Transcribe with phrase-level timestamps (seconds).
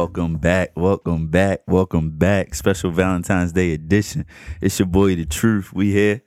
[0.00, 2.54] Welcome back, welcome back, welcome back.
[2.54, 4.24] Special Valentine's Day edition.
[4.62, 5.74] It's your boy, The Truth.
[5.74, 6.22] We here.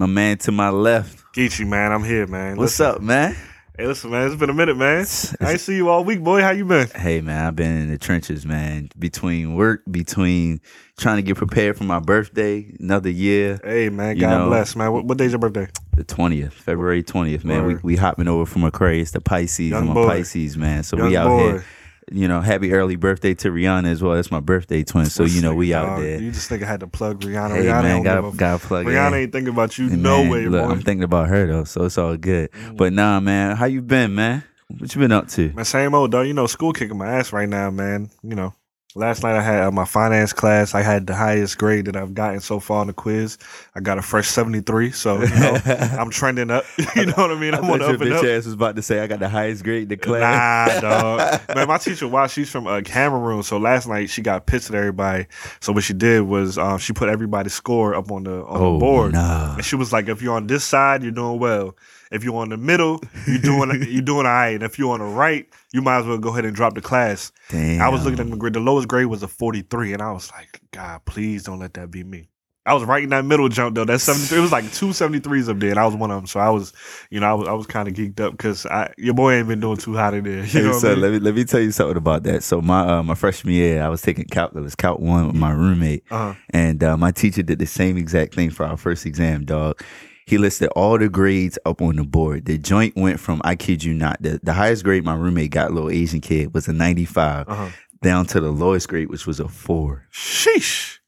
[0.00, 1.22] My man to my left.
[1.36, 2.56] Geechee, man, I'm here, man.
[2.56, 3.36] What's Listen- up, man?
[3.78, 5.06] Hey, listen, man, it's been a minute, man.
[5.40, 6.42] I ain't see you all week, boy.
[6.42, 6.88] How you been?
[6.88, 8.88] Hey, man, I've been in the trenches, man.
[8.98, 10.60] Between work, between
[10.98, 14.90] trying to get prepared for my birthday, another year, Hey, man, God know- bless, man.
[14.92, 15.68] What, what day's your birthday?
[15.96, 17.66] the 20th, February 20th, man.
[17.66, 17.84] We, Word.
[17.84, 19.70] we hopping over from Aquarius to Pisces.
[19.70, 20.06] Young I'm a.
[20.08, 20.82] Pisces, man.
[20.82, 21.38] So Young we out boy.
[21.52, 21.64] here.
[22.12, 24.14] You know, happy early birthday to Rihanna as well.
[24.14, 25.06] That's my birthday twin.
[25.06, 26.20] So, you know, we out Dog, there.
[26.20, 27.56] You just think I had to plug Rihanna.
[27.56, 29.14] Hey, Rihanna man, gotta, gotta plug Rihanna in.
[29.14, 29.88] ain't thinking about you.
[29.88, 30.68] No man, way, look, boy.
[30.68, 30.72] Mm.
[30.72, 32.50] I'm thinking about her though, so it's all good.
[32.74, 34.44] But nah, man, how you been, man?
[34.68, 35.52] What you been up to?
[35.52, 36.26] Man, same old dog.
[36.26, 38.10] You know, school kicking my ass right now, man.
[38.22, 38.54] You know,
[38.94, 40.74] last night I had uh, my finance class.
[40.74, 43.38] I had the highest grade that I've gotten so far on the quiz.
[43.74, 44.92] I got a fresh seventy three.
[44.92, 46.64] So you know, I'm trending up.
[46.96, 47.54] you know what I mean?
[47.54, 48.24] I'm on up and up.
[48.24, 50.82] ass was about to say I got the highest grade in the class.
[50.82, 51.40] Nah, dog.
[51.54, 53.42] Man, my teacher, why she's from uh, Cameroon.
[53.42, 55.26] So last night she got pissed at everybody.
[55.60, 58.72] So what she did was uh, she put everybody's score up on the on oh,
[58.74, 59.12] the board.
[59.12, 59.56] nah.
[59.56, 61.76] And she was like, if you're on this side, you're doing well.
[62.12, 64.54] If you're on the middle, you're doing you're doing all right.
[64.54, 66.80] And if you're on the right, you might as well go ahead and drop the
[66.82, 67.32] class.
[67.50, 67.80] Damn.
[67.80, 68.52] I was looking at the grade.
[68.54, 71.90] The lowest grade was a 43, and I was like, God, please don't let that
[71.90, 72.28] be me.
[72.66, 73.84] I was right in that middle jump though.
[73.84, 76.26] That 73, it was like two 73s up there, and I was one of them.
[76.26, 76.72] So I was,
[77.10, 79.48] you know, I was I was kind of geeked up because I your boy ain't
[79.48, 80.38] been doing too hot in there.
[80.44, 81.00] You Hey, know what so I mean?
[81.02, 82.42] let me let me tell you something about that.
[82.42, 86.04] So my uh, my freshman year, I was taking calculus, calc one with my roommate,
[86.10, 86.32] Uh-huh.
[86.50, 89.82] and uh, my teacher did the same exact thing for our first exam, dog.
[90.26, 92.46] He listed all the grades up on the board.
[92.46, 95.72] The joint went from I kid you not, the, the highest grade my roommate got,
[95.72, 97.68] little Asian kid, was a ninety five, Uh-huh.
[98.02, 100.06] down to the lowest grade, which was a four.
[100.12, 100.98] Sheesh.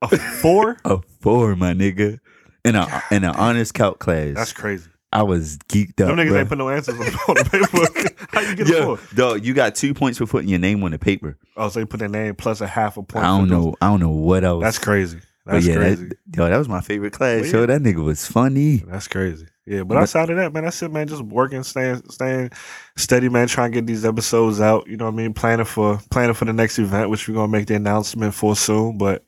[0.00, 0.76] A four?
[0.84, 2.20] A four, my nigga.
[2.64, 4.34] In a in an honest calc class.
[4.34, 4.88] That's crazy.
[5.12, 6.08] I was geeked up.
[6.08, 6.38] Them niggas bruh.
[6.40, 8.24] ain't put no answers on the paper.
[8.30, 9.14] How you get a Yo, four?
[9.16, 11.38] dog, you got two points for putting your name on the paper.
[11.56, 13.24] Oh, so you put their name plus a half a point.
[13.24, 13.74] I don't for those- know.
[13.80, 14.62] I don't know what else.
[14.62, 15.20] That's crazy.
[15.48, 16.08] That's yeah, crazy.
[16.08, 17.42] That, yo, that was my favorite class.
[17.52, 18.76] Well, Yo, that nigga was funny.
[18.86, 19.46] That's crazy.
[19.66, 21.08] Yeah, but But- outside of that, man, that's it, man.
[21.08, 22.50] Just working, staying, staying
[22.96, 23.48] steady, man.
[23.48, 24.86] Trying to get these episodes out.
[24.86, 25.34] You know what I mean?
[25.34, 28.98] Planning for planning for the next event, which we're gonna make the announcement for soon.
[28.98, 29.24] But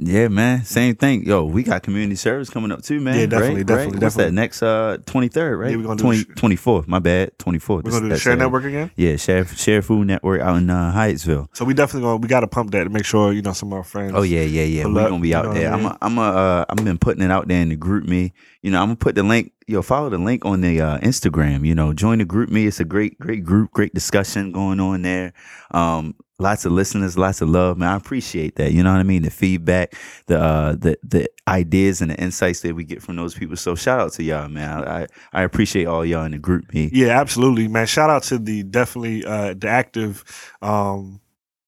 [0.00, 0.64] Yeah, man.
[0.64, 1.24] Same thing.
[1.24, 3.18] Yo, we got community service coming up too, man.
[3.18, 3.66] Yeah, definitely, right?
[3.66, 4.02] definitely, Right?
[4.02, 4.24] What's definitely.
[4.24, 5.70] that next uh twenty third, right?
[5.72, 6.86] Yeah, we're gonna 20, the sh- 24th.
[6.86, 7.36] My bad.
[7.38, 7.84] Twenty fourth.
[7.84, 8.92] we're gonna do the share network again.
[8.94, 11.48] Yeah, share share food network out in uh, Hyattsville.
[11.52, 13.78] So we definitely gonna we gotta pump that to make sure you know some of
[13.78, 14.12] our friends.
[14.14, 14.84] Oh yeah, yeah, yeah.
[14.86, 15.70] We're gonna be you out know there.
[15.70, 15.92] I I'm mean?
[15.92, 18.30] a, I'm a, uh, I've been putting it out there in the GroupMe.
[18.62, 19.52] You know, I'm gonna put the link.
[19.66, 21.66] Yo, follow the link on the uh, Instagram.
[21.66, 22.66] You know, join the GroupMe.
[22.68, 25.32] It's a great, great group, great discussion going on there.
[25.72, 27.90] Um, lots of listeners, lots of love, man.
[27.90, 28.72] I appreciate that.
[28.72, 29.22] You know what I mean?
[29.22, 29.94] The feedback,
[30.26, 33.56] the uh, the the ideas and the insights that we get from those people.
[33.56, 34.86] So shout out to y'all, man.
[34.86, 36.90] I I appreciate all y'all in the group me.
[36.92, 37.86] Yeah, absolutely, man.
[37.86, 40.24] Shout out to the definitely uh the active
[40.62, 41.20] um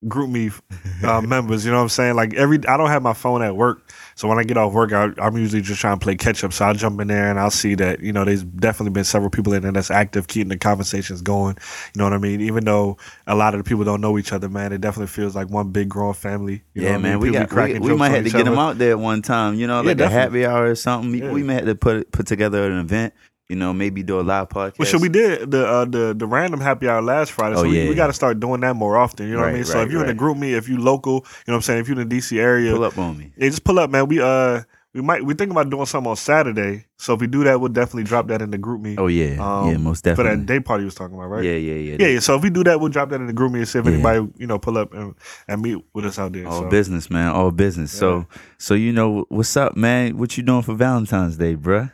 [0.04, 0.58] GroupMe
[1.04, 1.64] uh, members.
[1.64, 2.14] You know what I'm saying?
[2.14, 4.92] Like every I don't have my phone at work, so when I get off work,
[4.92, 6.53] I, I'm usually just trying to play catch up.
[6.53, 9.31] So I'll jump in there and I'll see that you know there's definitely been several
[9.31, 11.56] people in there that's active, keeping the conversations going.
[11.94, 12.42] You know what I mean?
[12.42, 15.34] Even though a lot of the people don't know each other, man, it definitely feels
[15.34, 16.62] like one big growing family.
[16.75, 17.20] You yeah, I man, mean?
[17.20, 19.54] we got we, we might have to get them out there one time.
[19.54, 21.12] You know, Yeah, like a happy hour or something.
[21.12, 21.32] We- Yeah.
[21.32, 23.14] We may have to put put together an event.
[23.50, 24.78] You know, maybe do a live podcast.
[24.78, 27.69] Well, should we did the uh, the the random happy hour last Friday, so Oh,
[27.69, 27.88] we, yeah.
[27.88, 29.27] we got to start doing that more often.
[29.27, 29.65] You know what I Right, mean?
[29.65, 30.37] So if you're in the right.
[30.37, 31.81] GroupMe, if you local, you know what I'm saying.
[31.81, 33.33] If you're in the DC area, pull up on me?
[33.37, 34.06] Yeah, just pull up, man.
[34.06, 34.62] We uh
[34.94, 36.87] we might we think about doing something on Saturday.
[36.97, 39.71] So if we do that, we'll definitely drop that in the GroupMe Oh yeah, Um,
[39.71, 40.37] yeah, most for definitely.
[40.37, 41.44] that day party you was talking about, right?
[41.44, 41.97] Yeah, yeah, yeah.
[41.99, 42.19] Yeah, yeah.
[42.21, 43.93] So if we do that, we'll drop that in the GroupMe and see if Yeah.
[43.93, 45.15] anybody you know pull up and,
[45.49, 46.47] and meet with us out there.
[46.47, 46.69] All so.
[46.69, 47.28] business, man.
[47.32, 47.91] All business.
[47.91, 48.27] So,
[48.59, 50.17] so you know what's up, man?
[50.19, 51.91] What you doing for Valentine's Day, bruh?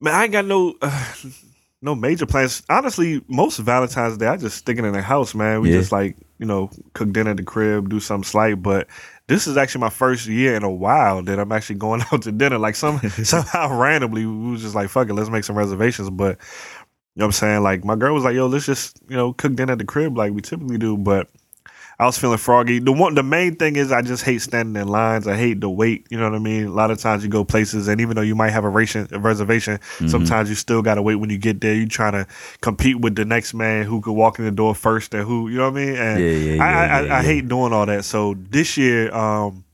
[0.00, 1.12] Man, I ain't got no uh,
[1.82, 2.62] no major plans.
[2.68, 5.60] Honestly, most Valentine's Day I just sticking in the house, man.
[5.60, 5.78] We Yeah.
[5.78, 8.62] just like you know cook dinner at the crib, do something slight.
[8.62, 8.88] But
[9.26, 12.32] this is actually my first year in a while that I'm actually going out to
[12.32, 12.58] dinner.
[12.58, 16.10] Like some somehow randomly we was just like fuck it, let's make some reservations.
[16.10, 16.38] But
[17.16, 17.62] you know what I'm saying?
[17.62, 20.16] Like my girl was like, yo, let's just you know cook dinner at the crib
[20.16, 20.96] like we typically do.
[20.96, 21.28] But
[22.00, 22.78] I was feeling froggy.
[22.78, 25.26] The one, the main thing is I just hate standing in lines.
[25.26, 26.06] I hate the wait.
[26.10, 26.66] You know what I mean?
[26.66, 29.08] A lot of times you go places, and even though you might have a, ration,
[29.10, 30.06] a reservation, Mm-hmm.
[30.06, 31.74] sometimes you still gotta wait when you get there.
[31.74, 32.26] You trying to
[32.60, 35.56] compete with the next man who could walk in the door first, and who you
[35.56, 35.96] know what I mean?
[35.96, 37.18] And Yeah, yeah, I, yeah, I, I.
[37.18, 38.04] I hate doing all that.
[38.04, 39.64] So this year, um,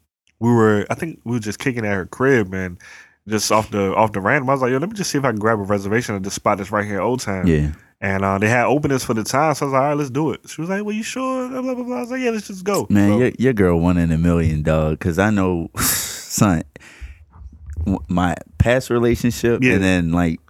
[0.40, 2.78] we were I think we were just kicking at her crib and.
[3.26, 5.24] Just off the off the random, I was like, "Yo, let me just see if
[5.24, 7.70] I can grab a reservation at this spot that's right here in Old Town." Yeah,
[8.04, 10.10] And uh, they had openings for the time, so I was like, "All right, let's
[10.10, 11.84] do it." She was like, "Well, you sure?" Blah blah blah.
[11.84, 11.96] blah.
[11.96, 14.18] I was like, "Yeah, let's just go." man, So- your your girl one in a
[14.18, 14.98] million, dog.
[14.98, 16.64] Because I know, son,
[18.08, 19.74] my past relationship, Yeah.
[19.74, 20.40] and then like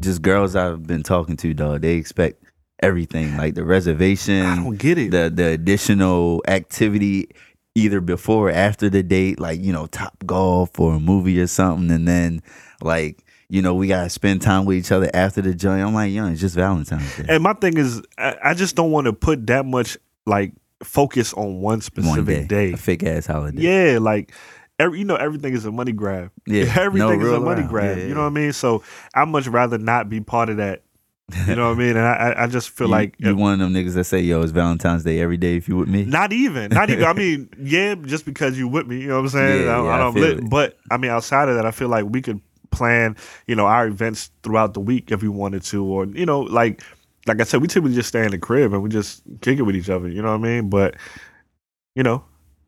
[0.00, 1.82] just girls I've been talking to, dog.
[1.82, 2.42] They expect
[2.82, 4.44] everything, like the reservation.
[4.46, 5.10] I don't get it.
[5.10, 7.28] the the additional activity
[7.74, 11.46] either before or after the date, like you know, top golf or a movie or
[11.46, 12.42] something, and then
[12.82, 15.82] like you know we gotta spend time with each other after the joint.
[15.82, 17.26] I'm like, yo, it's just Valentine's Day.
[17.28, 19.96] and my thing is, I, I just don't want to put that much
[20.26, 20.52] like
[20.82, 22.72] focus on one specific One day, day.
[22.72, 23.62] a fake ass holiday.
[23.92, 24.32] Yeah, like
[24.78, 26.30] every, you know, everything is a money grab.
[26.46, 27.70] Yeah, everything no is a money around.
[27.70, 27.98] grab.
[27.98, 28.52] Yeah, You know what I mean?
[28.52, 28.82] So
[29.14, 30.82] I much rather not be part of that.
[31.46, 31.96] You know what I mean?
[31.96, 34.20] And I, I- I just feel you, like you one of them niggas that say,
[34.20, 36.04] yo, it's Valentine's Day every day if you with me.
[36.04, 37.02] Not even, not even.
[37.04, 39.64] I mean, yeah, just because you with me, you know what I'm saying.
[39.64, 41.88] Yeah, I, yeah, I I don't lit, but I mean, outside of that, I feel
[41.88, 42.42] like we could
[42.74, 43.16] plan,
[43.46, 46.82] you know, our events throughout the week if we wanted to, or you know, like,
[47.26, 49.62] like I said, we typically just stay in the crib and we just kick it
[49.62, 50.08] with each other.
[50.08, 50.68] You know what I mean?
[50.68, 50.96] But
[51.94, 52.24] you know,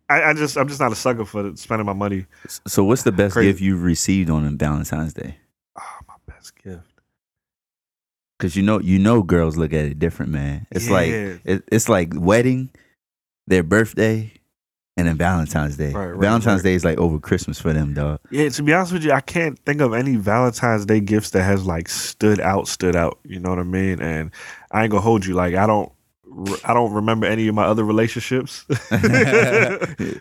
[0.08, 2.26] I, I just, I'm just not a sucker for spending my money.
[2.67, 3.50] So what's the best Crazy.
[3.50, 5.38] gift you've received on Valentine's Day?
[5.79, 6.82] Oh, my best gift.
[8.38, 10.67] Cause you know, you know, girls look at it different, man.
[10.70, 12.70] It's like it, it's like wedding,
[13.47, 14.31] their birthday,
[14.96, 15.93] and then Valentine's Day.
[15.93, 16.70] Right, right, Valentine's right.
[16.70, 18.19] Day is like over Christmas for them, dog.
[18.31, 21.43] Yeah, to be honest with you, I can't think of any Valentine's Day gifts that
[21.43, 23.19] has like stood out, stood out.
[23.25, 24.00] You know what I mean?
[24.00, 24.31] And
[24.72, 25.34] I ain't gonna hold you.
[25.34, 25.93] Like I don't,
[26.64, 28.64] I don't remember any of my other relationships.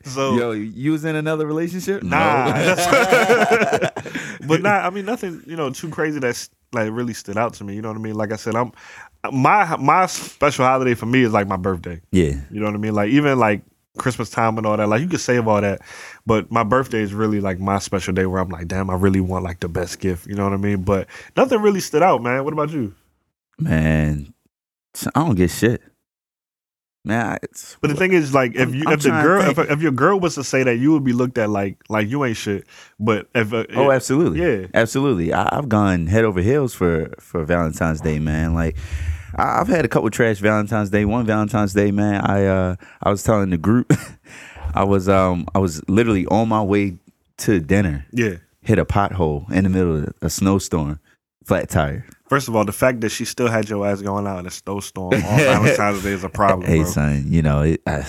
[0.04, 2.04] so, yo, you was in another relationship?
[2.04, 2.48] nah.
[2.54, 2.76] No.
[4.48, 5.42] but nah, I mean nothing.
[5.46, 7.76] You know, too crazy that's like really stood out to me.
[7.76, 8.16] You know what I mean?
[8.16, 8.72] Like I said, I'm
[9.32, 12.02] my my special holiday for me is like my birthday.
[12.12, 12.94] yeah, You know what I mean?
[12.94, 13.62] Like even like
[13.98, 14.88] Christmas time and all that.
[14.88, 15.82] Like you could save all that,
[16.26, 19.22] but my birthday is really like my special day where I'm like, damn, I really
[19.22, 20.28] want like the best gift.
[20.28, 20.84] You know what I mean?
[20.84, 22.44] But nothing really stood out, man.
[22.44, 22.94] What about you?
[23.60, 24.34] man.
[25.14, 25.82] I don't get shit,
[27.04, 27.38] man.
[27.44, 29.92] It's, But the thing is, like, if you I'm if the girl if, if your
[29.92, 32.66] girl was to say that, you would be looked at like like you ain't shit.
[32.98, 35.34] But if uh, oh, absolutely, yeah, absolutely.
[35.34, 38.54] I, I've gone head over heels for for Valentine's Day, man.
[38.54, 38.78] Like
[39.36, 41.06] I, I've had a couple trash Valentine's Day.
[41.06, 42.22] One Valentine's Day, man.
[42.26, 43.92] I uh I was telling the group,
[44.74, 46.98] I was um I was literally on my way
[47.38, 48.36] to dinner, yeah.
[48.62, 51.00] hit a pothole in the middle of a snowstorm,
[51.44, 52.06] flat tire.
[52.30, 54.52] First of all, the fact that she still had your ass going out in a
[54.52, 56.86] snowstorm on Valentine's Day is a problem, hey bro.
[56.92, 58.04] son, you know, it, uh,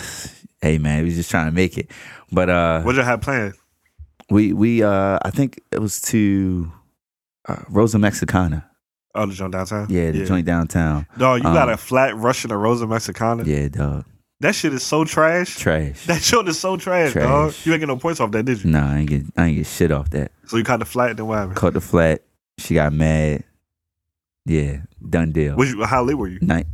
[0.62, 1.90] hey man, we just trying to make it,
[2.32, 3.54] but uh, What y'all have planned?
[4.30, 6.70] we we uh I think it was to
[7.48, 8.68] uh, Rosa Mexicana.
[9.16, 9.86] Oh, the joint downtown.
[9.88, 11.06] Yeah, the joint downtown.
[11.18, 13.44] Dog, you got Um, a flat Russian or Rosa Mexicana.
[13.44, 14.04] Yeah, dog.
[14.40, 15.56] That shit is so trash.
[15.56, 16.04] Trash.
[16.06, 17.24] That joint is so trash, Trash.
[17.24, 17.54] dog.
[17.64, 18.70] You ain't get no points off that, did you?
[18.70, 20.30] Nah, I ain't get I ain't get shit off that.
[20.46, 21.56] So you caught the flat, then what happened?
[21.56, 22.22] Caught the flat.
[22.58, 23.44] She got mad.
[24.44, 25.56] Yeah, done deal.
[25.56, 26.38] Was you, how late were you?
[26.40, 26.66] Night.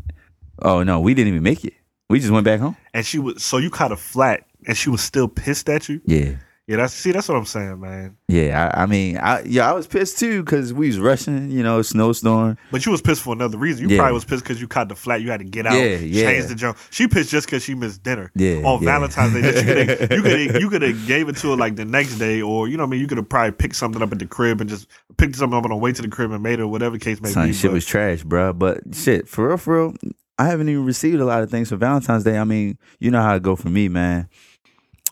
[0.60, 1.74] Oh no, we didn't even make it.
[2.10, 2.76] We just went back home.
[2.92, 6.00] And she was so you caught a flat, and she was still pissed at you.
[6.04, 6.32] Yeah,
[6.68, 8.16] Yeah, that's see, that's what I'm saying, man.
[8.28, 8.70] yeah.
[8.72, 11.50] I, I mean, I yeah, I was pissed too because we was rushing.
[11.50, 12.56] You know, snowstorm.
[12.70, 13.82] But you was pissed for another reason.
[13.88, 13.98] You Yeah.
[14.02, 15.22] probably was pissed because you caught the flat.
[15.22, 16.30] You had to get out, Yeah, yeah.
[16.30, 16.78] change the jump.
[16.90, 18.30] She pissed just because she missed dinner.
[18.36, 18.86] Yeah, on yeah.
[18.92, 21.84] Valentine's Day, you could you could you could have gave it to her like the
[21.84, 24.12] next day, or you know, what I mean, you could have probably picked something up
[24.12, 24.86] at the crib and just
[25.16, 27.20] picked something up on the way to the crib and made it, or whatever case
[27.20, 27.52] may Son, be.
[27.54, 28.52] shit but- was trash, bro.
[28.52, 29.94] But shit, for real, for real,
[30.38, 32.38] I haven't even received a lot of things for Valentine's Day.
[32.38, 34.28] I mean, you know how it go for me, man.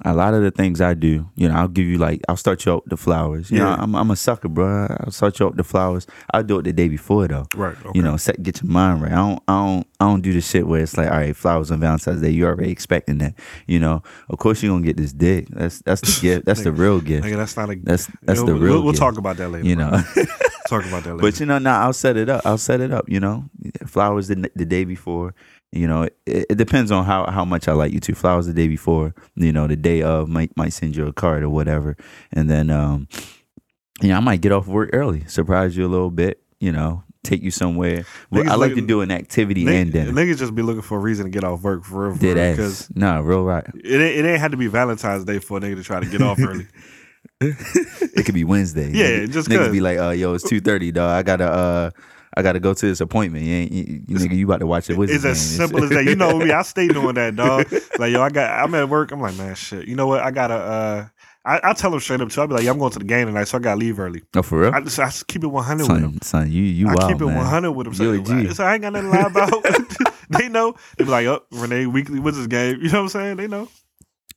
[0.05, 2.64] A lot of the things I do, you know, I'll give you like, I'll start
[2.64, 3.50] you with the flowers.
[3.50, 3.76] You know, Yeah.
[3.79, 4.87] I'm, I'm a sucker, bro.
[5.00, 6.06] I'll start you with the flowers.
[6.32, 7.46] I'll do it the day before though.
[7.55, 7.77] right.
[7.84, 7.91] Okay.
[7.94, 9.13] You know, set, get your mind right.
[9.13, 11.70] I don't, I don't, I don't do the shit where it's like, all right, flowers
[11.70, 12.31] on Valentine's Day.
[12.31, 13.34] You're already expecting that.
[13.67, 15.48] You know, of course you're gonna get this dick.
[15.51, 16.46] That's that's the gift.
[16.46, 17.27] That's the real gift.
[17.27, 17.77] Nigga, that's not a.
[17.82, 18.75] That's that's you the real.
[18.75, 19.67] We'll, we'll talk about that later.
[19.67, 19.91] You know.
[20.69, 21.19] talk about that later.
[21.19, 22.46] But you know, now I'll set it up.
[22.46, 23.08] I'll set it up.
[23.08, 23.44] You know,
[23.86, 25.34] flowers the, the day before.
[25.72, 28.53] You know, it, it depends on how, how much I like you two Flowers the
[28.53, 29.15] day before.
[29.36, 31.96] You know, the day of might might send you a card or whatever,
[32.32, 33.06] and then um,
[34.03, 36.43] you know, I might get off work early, surprise you a little bit.
[36.58, 38.05] You know, take you somewhere.
[38.32, 40.12] Niggas I like like- to do an activity Nigg- and dinner.
[40.12, 42.17] niggas just be looking for a reason to get off work for real.
[42.19, 43.65] Because Nah, real right.
[43.74, 46.06] it ain't, it ain't had to be Valentine's Day for a nigga to try to
[46.06, 46.67] get off early.
[47.41, 48.91] It could be Wednesday.
[48.93, 51.10] Yeah, Niggas- just niggas be like, uh, yo, it's two thirty, dog.
[51.10, 51.91] I gotta uh.
[52.37, 53.44] I gotta go to this appointment.
[53.44, 55.91] You, ain't, you, you, nigga, you about to watch the Wizards It's as simple as
[55.91, 56.05] that.
[56.05, 56.53] You know me.
[56.53, 57.67] I stay doing that, dog.
[57.99, 58.63] Like yo, I got.
[58.63, 59.13] I'm at work.
[59.13, 59.89] I'm like, man, shit.
[59.89, 60.22] You know what?
[60.22, 60.55] I gotta.
[60.55, 61.08] uh
[61.44, 62.41] I, I tell them straight up too.
[62.43, 64.22] I'll be like, yeah, I'm going to the game tonight, so I gotta leave early.
[64.37, 64.75] oh, for real?
[64.75, 66.13] I just, I just keep it 100 with them.
[66.13, 67.37] son, son, you you I wild, keep it man.
[67.37, 67.94] 100 with them.
[67.94, 68.53] So, G.
[68.53, 70.15] so I ain't got nothing to lie about.
[70.31, 70.75] they know.
[70.99, 72.81] They be like, oh, Renee, weekly Wizards game.
[72.82, 73.37] You know what I'm saying?
[73.39, 73.69] They know.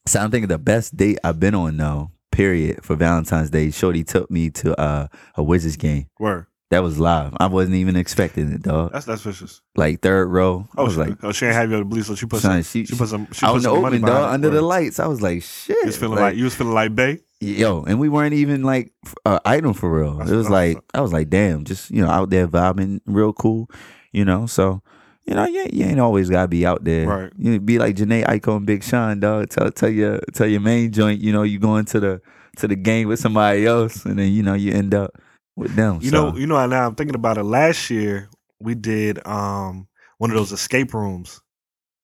[0.07, 3.71] So I'm thinking the best date I've been on though, period, for Valentine's Day.
[3.71, 6.07] Shorty took me to uh, a Wizards game.
[6.19, 6.45] Word.
[6.73, 7.33] That was live.
[7.39, 8.91] I wasn't even expecting it, dog.
[8.91, 9.61] That's that's vicious.
[9.75, 10.67] Like third row.
[10.75, 12.63] I Oh, was she, like, oh, she ain't have you bleed, so she put son,
[12.63, 12.63] some.
[12.63, 13.27] she, She put some.
[13.31, 14.33] She out put in the some money open, behind dog, it.
[14.33, 14.99] under the lights.
[14.99, 15.77] I was like, shit.
[15.77, 17.19] You was feeling like, you was feeling like Bay.
[17.39, 18.91] yo, and we weren't even like
[19.25, 20.15] uh, item for real.
[20.17, 20.77] That's it was like.
[20.93, 23.69] I was like, damn, just you know, out there vibing, real cool,
[24.11, 24.45] you know.
[24.47, 24.81] So
[25.25, 27.07] You know, you, you ain't always gotta be out there.
[27.07, 27.31] Right.
[27.37, 29.49] You be like Jhené Aiko, and Big Sean, dog.
[29.49, 31.21] Tell tell your tell your main joint.
[31.21, 32.21] You know, you going to the
[32.57, 35.11] to the game with somebody else, and then you know you end up
[35.55, 36.00] with them.
[36.01, 36.31] You so.
[36.31, 36.65] know, you know.
[36.65, 37.43] Now I'm thinking about it.
[37.43, 38.29] Last year
[38.60, 41.41] we did um one of those escape rooms.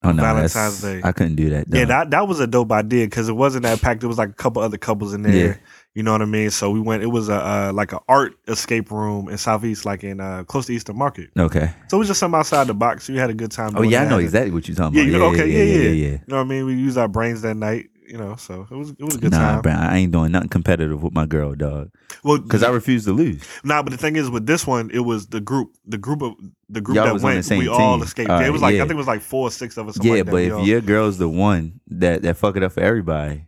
[0.03, 1.01] oh no, Valentine's Day.
[1.03, 1.68] I couldn't do that.
[1.70, 4.01] Yeah, that that was a dope idea because it wasn't that packed.
[4.01, 5.34] There was like a couple other couples in there.
[5.48, 5.56] Yeah.
[5.96, 6.50] You know what I mean?
[6.51, 7.01] So we went.
[7.03, 10.68] It was a uh, like an art escape room in Southeast, like in uh, close
[10.68, 11.29] to Eastern Market.
[11.38, 11.72] okay.
[11.88, 13.10] So it was just something outside the box.
[13.10, 13.75] We had a good time.
[13.75, 15.12] Oh yeah, I know exactly what you're talking Yeah, about.
[15.13, 15.89] you know, okay, yeah, yeah, yeah.
[15.89, 16.12] yeah.
[16.12, 16.65] You know what I mean?
[16.65, 17.88] We used our brains that night.
[18.10, 19.62] You know, so it was it was a good Nah, time.
[19.62, 21.92] bro, I ain't doing nothing competitive with my girl, dog.
[22.24, 23.44] Well, Because I refuse to lose.
[23.63, 26.34] Nah, but the thing is, with this one, it was the group, the group of
[26.70, 27.48] the group Y'all that went.
[27.51, 28.30] We all escaped.
[28.30, 28.80] Yeah, it uh, was like yeah.
[28.80, 30.04] I think it was like four or six of us.
[30.04, 32.82] Yeah, like but if all- your girl's the one that that fuck it up for
[32.82, 33.46] everybody,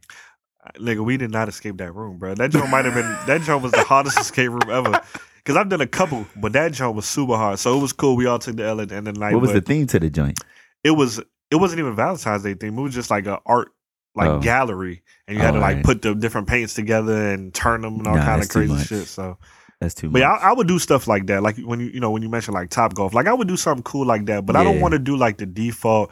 [0.75, 2.35] nigga, we did not escape that room, bro.
[2.35, 5.01] That joint might have been that joint was the hardest escape room ever.
[5.37, 7.57] Because I've done a couple, but that joint was super hard.
[7.57, 8.15] So it was cool.
[8.15, 9.33] We all took the L at the end of the night.
[9.33, 10.37] what was the theme to the joint?
[10.83, 12.77] it was it wasn't even Valentine's Day theme.
[12.77, 13.71] It was just like a art
[14.15, 14.39] like Oh.
[14.39, 15.85] gallery, and you had Oh, to like alright.
[15.85, 19.07] put the different paints together and turn them and all Nah, kind of crazy shit.
[19.07, 19.37] So,
[19.79, 20.21] That's too but much.
[20.21, 21.41] yeah, I, I would do stuff like that.
[21.43, 23.57] Like when you you know when you mentioned like Top Golf, like I would do
[23.57, 24.45] something cool like that.
[24.45, 26.11] But I don't want to do like the default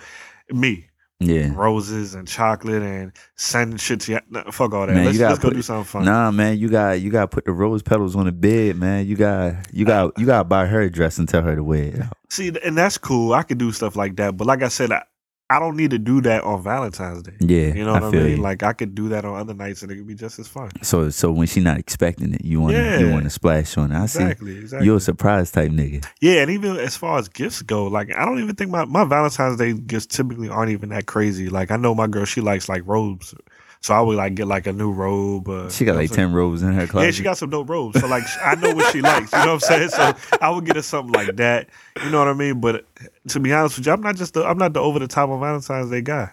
[0.51, 0.87] me
[1.19, 1.51] yeah.
[1.53, 4.21] roses and chocolate and send shit to.
[4.29, 4.93] Nah, fuck all that.
[4.95, 6.05] Man, let's let's go put- do something fun.
[6.05, 9.05] Nah, man, you got you got to put the rose petals on the bed, man.
[9.05, 11.63] You got you got you got to buy her a dress and tell her to
[11.63, 12.01] wear it.
[12.29, 13.33] See, and that's cool.
[13.33, 14.37] I could do stuff like that.
[14.37, 15.03] But like I said, I,
[15.51, 17.33] I don't need to do that on Valentine's Day.
[17.39, 18.37] Yeah, You know what I, feel mean?
[18.37, 18.37] you.
[18.37, 20.69] Like I could do that on other nights and it could be just as fun.
[20.83, 23.91] so so when she not expecting it, you want to you want to splash on
[23.91, 23.95] it.
[23.95, 24.59] I Exactly, see.
[24.59, 24.85] exactly.
[24.85, 26.05] You're a surprise type nigga.
[26.21, 29.05] Yeah, and even as far as gifts go, like I don't even think my, my
[29.05, 31.49] Valentine's Day gifts typically aren't even that crazy.
[31.49, 33.33] Like I know my girl, she likes like robes,
[33.81, 35.47] so I would like get like a new robe.
[35.47, 37.05] Uh, She got like ten robes in her closet.
[37.07, 37.99] Yeah, she got some dope robes.
[37.99, 39.31] So like I know what she likes.
[39.31, 39.89] You know what I'm saying?
[39.89, 41.69] So I would get her something like that.
[42.03, 42.59] You know what I mean?
[42.59, 42.85] But
[43.29, 45.29] to be honest with you, I'm not just the I'm not the over the top
[45.29, 46.31] of Valentine's Day guy.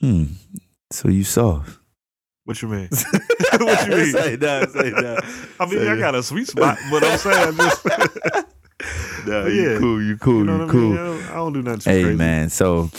[0.00, 0.24] Hmm.
[0.90, 1.78] So you soft.
[2.44, 2.88] What you mean?
[3.52, 4.12] what you mean?
[4.12, 5.24] Say that, say that.
[5.60, 7.86] I mean, Say I got a sweet spot, but I'm saying just
[9.26, 10.80] Nah, you you cool, you cool, you know you what I cool.
[10.90, 10.92] mean?
[10.98, 12.16] I don't, I don't do nothing Hey crazy.
[12.18, 12.90] man, so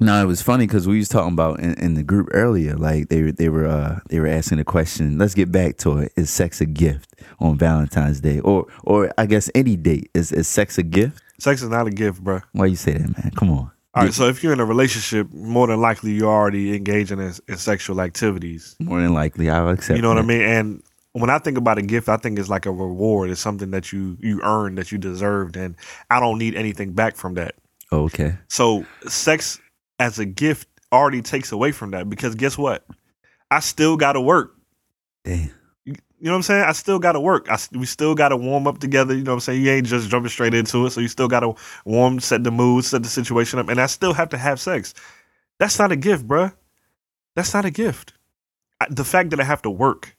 [0.00, 2.74] no, it was funny because we was talking about in, in the group earlier.
[2.76, 5.18] Like they were they were uh, they were asking the question.
[5.18, 6.12] Let's get back to it.
[6.16, 10.10] Is sex a gift on Valentine's Day, or or I guess any date?
[10.14, 11.22] Is is sex a gift?
[11.38, 12.40] Sex is not a gift, bro.
[12.52, 13.32] Why you say that, man?
[13.36, 13.70] Come on.
[13.92, 17.32] All right, so if you're in a relationship, more than likely you're already engaging in,
[17.48, 18.76] in sexual activities.
[18.78, 19.96] More than likely, I'll accept.
[19.96, 20.42] You know what I mean?
[20.42, 23.30] And when I think about a gift, I think it's like a reward.
[23.30, 25.74] It's something that you you earned, that you deserved, and
[26.08, 27.56] I don't need anything back from that.
[27.92, 28.36] Oh, Okay.
[28.48, 29.59] So sex
[30.00, 32.84] as a gift already takes away from that because guess what?
[33.50, 34.56] I still got to work.
[35.24, 35.50] Damn.
[35.84, 36.64] You know what I'm saying?
[36.64, 37.50] I still got to work.
[37.50, 39.14] I, we still got to warm up together.
[39.14, 39.62] You know what I'm saying?
[39.62, 40.90] You ain't just jumping straight into it.
[40.90, 41.54] So you still got to
[41.84, 43.68] warm, set the mood, set the situation up.
[43.68, 44.92] And I still have to have sex.
[45.58, 46.52] That's not a gift, bruh.
[47.36, 48.12] That's not a gift.
[48.80, 50.16] I, the fact that I have to work,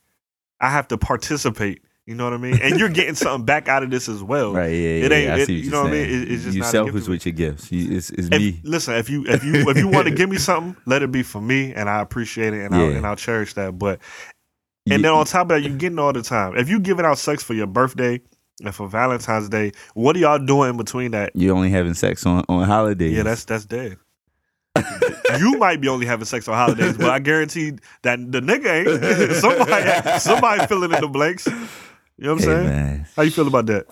[0.60, 1.82] I have to participate.
[2.06, 2.58] You know what I mean?
[2.60, 4.52] And you're getting something back out of this as well.
[4.52, 4.72] Right.
[4.72, 4.76] Yeah.
[4.76, 5.04] Yeah.
[5.06, 6.02] It ain't- yeah, it- you know what I mean?
[6.10, 7.70] It- it's just you selfish with your gifts.
[7.70, 8.60] You, it's it's If- me.
[8.64, 11.22] listen, if you if you if you want to give me something, let it be
[11.22, 13.78] for me, and I appreciate it, and I'll and I'll cherish that.
[13.78, 14.00] But
[14.90, 16.56] and then on top of that, you're getting all the time.
[16.56, 18.20] If you giving out sex for your birthday
[18.64, 21.30] and for Valentine's Day, what are y'all doing in between that?
[21.36, 23.12] You're only having sex on on holidays.
[23.16, 23.96] Yeah, that's that's dead.
[25.38, 29.34] you might be only having sex on holidays, but I guarantee that the nigga ain't.
[29.36, 31.46] somebody somebody filling in the blanks.
[32.22, 32.66] You know what I'm Hey, saying?
[32.68, 33.06] man.
[33.16, 33.86] How you feel about that?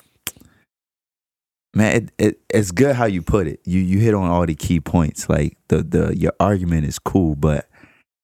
[1.75, 3.58] Man, it, it, it's good how you put it.
[3.64, 5.28] You you hit on all the key points.
[5.28, 7.68] Like the the your argument is cool, but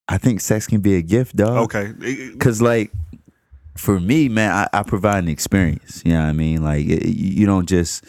[0.06, 1.74] I think sex can be a gift, dog.
[1.74, 1.92] Okay.
[2.38, 2.92] Cause like
[3.76, 6.02] for me, man, I, I provide an experience.
[6.04, 6.62] You know what I mean?
[6.62, 8.04] Like it, you don't just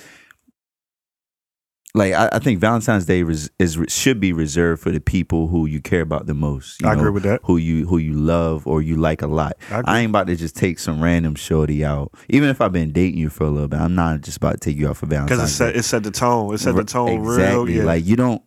[1.98, 5.66] like I, I think Valentine's Day is, is should be reserved for the people who
[5.66, 6.82] you care about the most.
[6.82, 7.42] you I know, agree with that.
[7.44, 9.58] Who you who you love or you like a lot.
[9.72, 9.82] I.
[9.86, 12.13] I ain't about to just take some random shorty out.
[12.30, 14.58] Even if I've been dating you for a little bit, I'm not just about to
[14.60, 16.54] take you out for Valentine's Because it set it set the tone.
[16.54, 17.32] It set the tone real.
[17.39, 17.77] exactly.
[17.77, 17.84] Yeah.
[17.84, 18.42] Like you don't.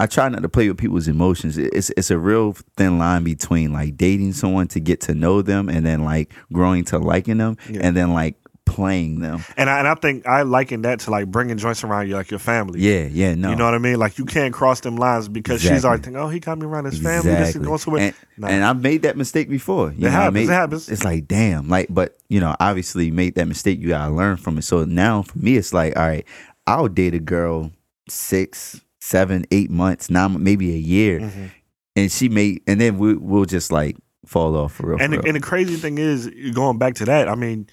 [0.00, 1.56] I try not to play with people's emotions.
[1.56, 5.68] It's it's a real thin line between like dating someone to get to know them
[5.68, 7.80] and then like growing to liking them Yeah.
[7.84, 9.44] and then like playing them.
[9.56, 12.30] And I, and I think I liken that to like bringing joints around you, like
[12.30, 12.80] your family.
[12.80, 13.50] Yeah, yeah, no.
[13.50, 13.98] You know what I mean?
[13.98, 15.88] Like you can't cross them lines because she's Exactly.
[15.88, 17.30] already thinking, oh, he got me around his family.
[17.30, 17.66] This is Exactly.
[17.66, 18.02] going somewhere.
[18.02, 18.48] And, Nah.
[18.48, 19.88] and I've made that mistake before.
[19.92, 20.88] You It know, happens, made- it happens.
[20.88, 23.78] It's like, damn, like, but you know, obviously you made that mistake.
[23.80, 24.62] You gotta learn from it.
[24.62, 26.24] So now for me, it's like, all right,
[26.66, 27.72] I'll date a girl
[28.08, 31.50] six, seven, eight months, now maybe a year, Mhm.
[31.96, 34.98] and she may, and then we, we'll just like fall off for real.
[35.00, 37.66] And for the, and the crazy thing is, going back to that, I mean,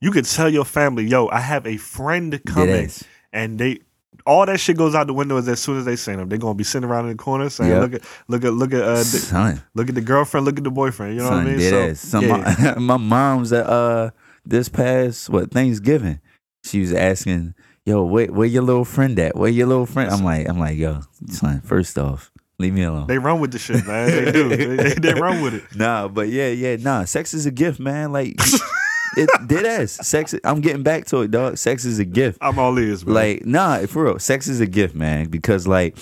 [0.00, 2.90] you could tell your family, yo, I have a friend coming,
[3.32, 3.80] and they
[4.26, 6.28] all that shit goes out the window as soon as they send them.
[6.28, 7.80] They're gonna be sitting around in the corner saying, Yep.
[7.80, 9.62] "Look at, look at, look at, uh, the, son.
[9.74, 11.94] look at the girlfriend, look at the boyfriend." You know son what I mean?
[11.94, 12.74] Some, yeah.
[12.76, 14.10] my, my mom's at uh
[14.46, 16.20] this past what Thanksgiving.
[16.64, 19.36] She was asking, "Yo, where where your little friend at?
[19.36, 21.60] Where your little friend?" I'm like, I'm like, yo, son.
[21.60, 23.06] First off, leave me alone.
[23.06, 24.10] they run with the shit, man.
[24.10, 24.48] They do.
[24.48, 25.64] they, they, they run with it.
[25.76, 27.04] Nah, but yeah, yeah, nah.
[27.04, 28.12] Sex is a gift, man.
[28.12, 28.36] Like
[29.16, 29.92] it dead ass.
[29.92, 30.34] Sex.
[30.44, 31.58] I'm getting back to it, dog.
[31.58, 32.38] Sex is a gift.
[32.40, 33.14] I'm all ears, man.
[33.14, 34.18] Like, nah, for real.
[34.18, 35.28] Sex is a gift, man.
[35.28, 35.96] Because like,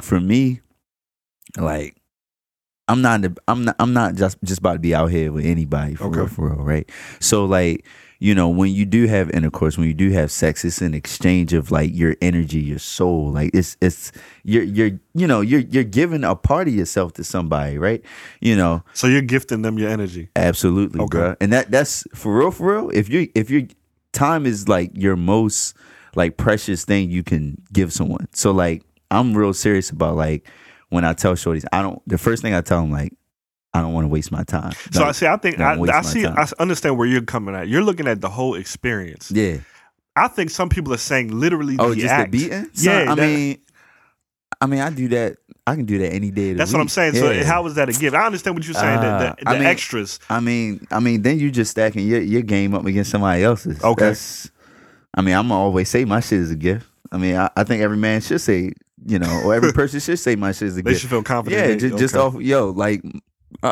[0.00, 0.60] for me,
[1.56, 1.96] like,
[2.88, 3.24] I'm not.
[3.48, 3.76] I'm not.
[3.78, 6.18] I'm not just just about to be out here with anybody for Okay.
[6.18, 6.88] real, for real, right?
[7.20, 7.84] So like,
[8.18, 11.52] you know, when you do have intercourse, when you do have sex, it's an exchange
[11.52, 13.30] of like your energy, your soul.
[13.32, 17.24] Like it's it's you're you're you know you're you're giving a part of yourself to
[17.24, 18.02] somebody, right?
[18.40, 20.30] You know, so you're gifting them your energy.
[20.34, 21.18] Absolutely, Okay.
[21.18, 21.36] bro.
[21.40, 22.90] And that that's for real, for real.
[22.90, 23.62] If you if your
[24.12, 25.76] time is like your most
[26.14, 28.26] like precious thing you can give someone.
[28.32, 30.48] So like I'm real serious about like
[30.88, 32.00] when I tell shorties, I don't.
[32.08, 33.12] The first thing I tell them like
[33.76, 34.72] I don't want to waste my time.
[34.92, 35.26] So I see.
[35.26, 36.22] I think I, I see.
[36.22, 36.34] time.
[36.38, 37.68] I understand where you're coming at.
[37.68, 39.30] You're looking at the whole experience.
[39.30, 39.58] yeah.
[40.18, 42.32] I think some people are saying literally Oh, the just act.
[42.32, 42.70] the beating.
[42.74, 43.58] Yeah, I that- mean,
[44.62, 45.36] I mean, I do that.
[45.66, 46.52] I can do that any day.
[46.52, 46.90] Of the That's what I'm week.
[46.92, 47.14] saying.
[47.16, 47.44] So Yeah.
[47.44, 48.14] how is that a gift?
[48.16, 49.00] I understand what you're saying.
[49.00, 50.18] the Uh, the, I mean- extras.
[50.30, 53.82] I mean, I mean, then you just stacking your your game up against somebody else's.
[53.84, 54.06] Okay.
[54.06, 54.50] That's,
[55.14, 56.86] I mean, I'm always say my shit is a gift.
[57.12, 58.72] I mean, I, I think every man should say,
[59.04, 60.94] you know, or every person should say my shit is a They gift.
[60.94, 61.68] They should feel confident.
[61.82, 63.02] Yeah, just, just off, yo, like,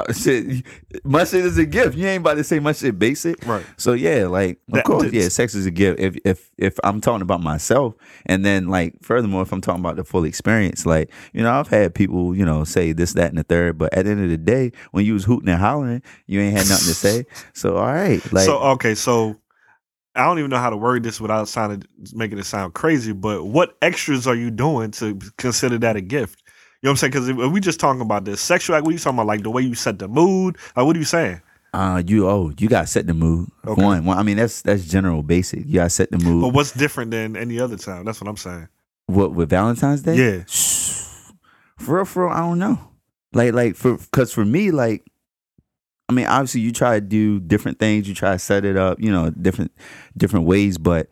[0.00, 0.64] uh, shit,
[1.04, 1.96] my shit is a gift.
[1.96, 3.46] You ain't about to say my shit basic.
[3.46, 3.64] Right.
[3.76, 6.00] So yeah, like of That- course, yeah, sex is a gift.
[6.00, 7.94] If if if I'm talking about myself,
[8.26, 11.68] and then like furthermore, if I'm talking about the full experience, like you know, I've
[11.68, 14.30] had people you know say this, that, and the third, but at the end of
[14.30, 17.26] the day, when you was hooting and hollering, you ain't had nothing to say.
[17.52, 19.36] So all right, like so okay, so
[20.16, 23.12] I don't even know how to word this without sounding making it sound crazy.
[23.12, 26.42] But what extras are you doing to consider that a gift?
[26.84, 27.10] You know what I'm saying?
[27.12, 29.26] Because if we just talking about this sexual act, what are you talking about?
[29.26, 30.58] Like the way you set the mood?
[30.76, 31.40] Like what are you saying?
[31.74, 33.50] uh, you oh, you got to set the mood.
[33.66, 33.82] Okay.
[33.82, 35.66] One, one, I mean that's that's general basic.
[35.66, 36.42] You got to set the mood.
[36.42, 38.04] But what's different than any other time?
[38.04, 38.68] That's what I'm saying.
[39.06, 40.14] What with Valentine's Day?
[40.14, 40.44] Yeah.
[41.76, 42.78] For real, for real, I don't know.
[43.32, 45.04] Like, like for because for me, like,
[46.08, 48.08] I mean, obviously you try to do different things.
[48.08, 49.72] You try to set it up, you know, different
[50.16, 50.78] different ways.
[50.78, 51.08] But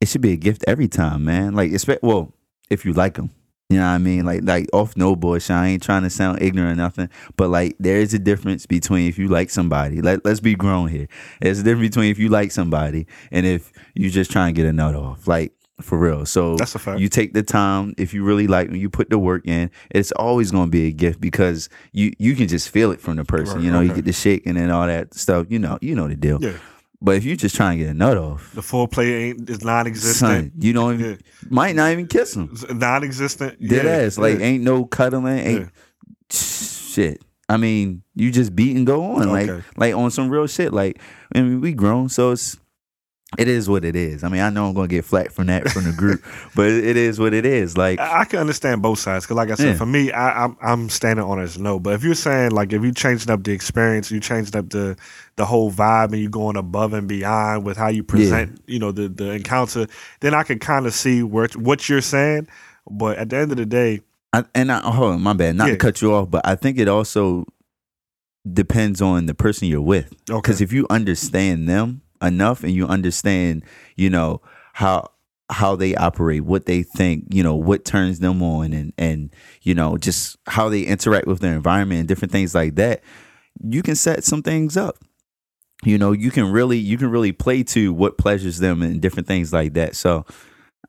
[0.00, 1.54] it should be a gift every time, man.
[1.54, 2.32] Like, expect well,
[2.70, 3.30] if you like them.
[3.68, 4.24] You know what I mean?
[4.24, 5.50] Like, like off no bullshit.
[5.50, 9.08] I ain't trying to sound ignorant or nothing, but like, there is a difference between
[9.08, 10.00] if you like somebody.
[10.00, 11.08] Let Let's be grown here.
[11.40, 14.68] There's a difference between if you like somebody and if you just trying to get
[14.68, 15.26] a nut off.
[15.26, 16.24] Like, for real.
[16.24, 17.00] So That's a fact.
[17.00, 19.70] you take the time if you really like them, you put the work in.
[19.90, 23.16] It's always going to be a gift because you you can just feel it from
[23.16, 23.56] the person.
[23.56, 25.46] Right, you know, you get the shake and then all that stuff.
[25.50, 26.38] You know, you know the deal.
[26.40, 26.54] Yeah.
[27.00, 30.16] But if you just trying to get a nut off, The foreplay ain't is non-existent.
[30.16, 31.16] son, you don't even, Yeah.
[31.50, 32.54] might not even kiss them.
[32.70, 33.60] Non-existent.
[33.60, 33.90] Dead yeah.
[34.06, 35.70] ass, like ain't no cuddling, ain't
[36.30, 37.22] shit.
[37.48, 40.72] I mean, you just beat and go on, like like on some real shit.
[40.72, 41.00] Like
[41.34, 42.56] I mean, we grown, so it's
[43.36, 44.22] it is what it is.
[44.22, 46.96] I mean, I know I'm gonna get flack from that from the group, but it
[46.96, 47.76] is what it is.
[47.76, 49.74] Like I I can understand both sides because, like I said, Yeah.
[49.76, 51.80] for me, I, I'm I'm standing on as no.
[51.80, 54.96] But if you're saying like if you're changing up the experience, you're changing up the
[55.34, 58.92] the whole vibe, and you're going above and beyond with how you present, you know,
[58.92, 59.86] the the encounter,
[60.20, 62.46] then I can kind of see where what you're saying.
[62.88, 65.66] But at the end of the day, I, and I, hold on, my bad, not
[65.66, 65.72] Yeah.
[65.72, 67.44] to cut you off, but I think it also
[68.50, 70.12] depends on the person you're with.
[70.30, 73.64] okay, Because if you understand them enough and you understand,
[73.96, 74.40] you know
[74.74, 75.10] how
[75.48, 79.30] how they operate, what they think, you know what turns them on, and and
[79.62, 83.02] you know just how they interact with their environment and different things like that,
[83.62, 84.96] you can set some things up.
[85.84, 89.28] You know, you can really you can really play to what pleasures them and different
[89.28, 89.94] things like that.
[89.94, 90.24] So,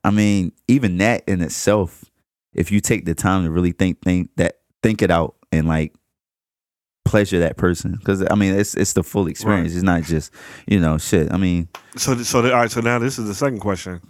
[0.04, 2.06] I mean, even that in itself,
[2.54, 5.94] if you take the time to really think think that think it out and like
[7.08, 10.32] pleasure that person because i mean it's it's the full experience it's not just
[10.68, 12.70] you know shit i mean so so all right.
[12.72, 14.02] So now this is the second question: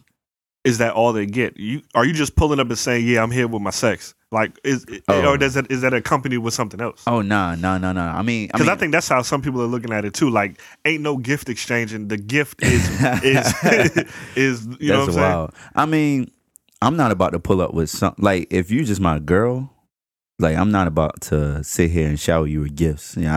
[0.65, 1.57] Is that all they get?
[1.57, 4.13] You are you just pulling up and saying, "Yeah, I'm here with my sex"?
[4.29, 5.25] Like, is Oh.
[5.25, 7.03] or does that is that accompanied with something else?
[7.07, 8.01] oh no no no no.
[8.01, 10.13] i mean i Because mean I, think that's how some people are looking at it
[10.13, 10.29] too.
[10.29, 12.09] Like, ain't no gift exchanging.
[12.09, 12.83] The gift is
[13.23, 13.53] is
[14.35, 15.49] is you know what I'm that's saying?
[15.75, 16.31] i mean
[16.81, 19.71] i'm not about to pull up with some like if you just my girl
[20.39, 23.15] like i'm not about to sit here and shower you with gifts.
[23.17, 23.31] You know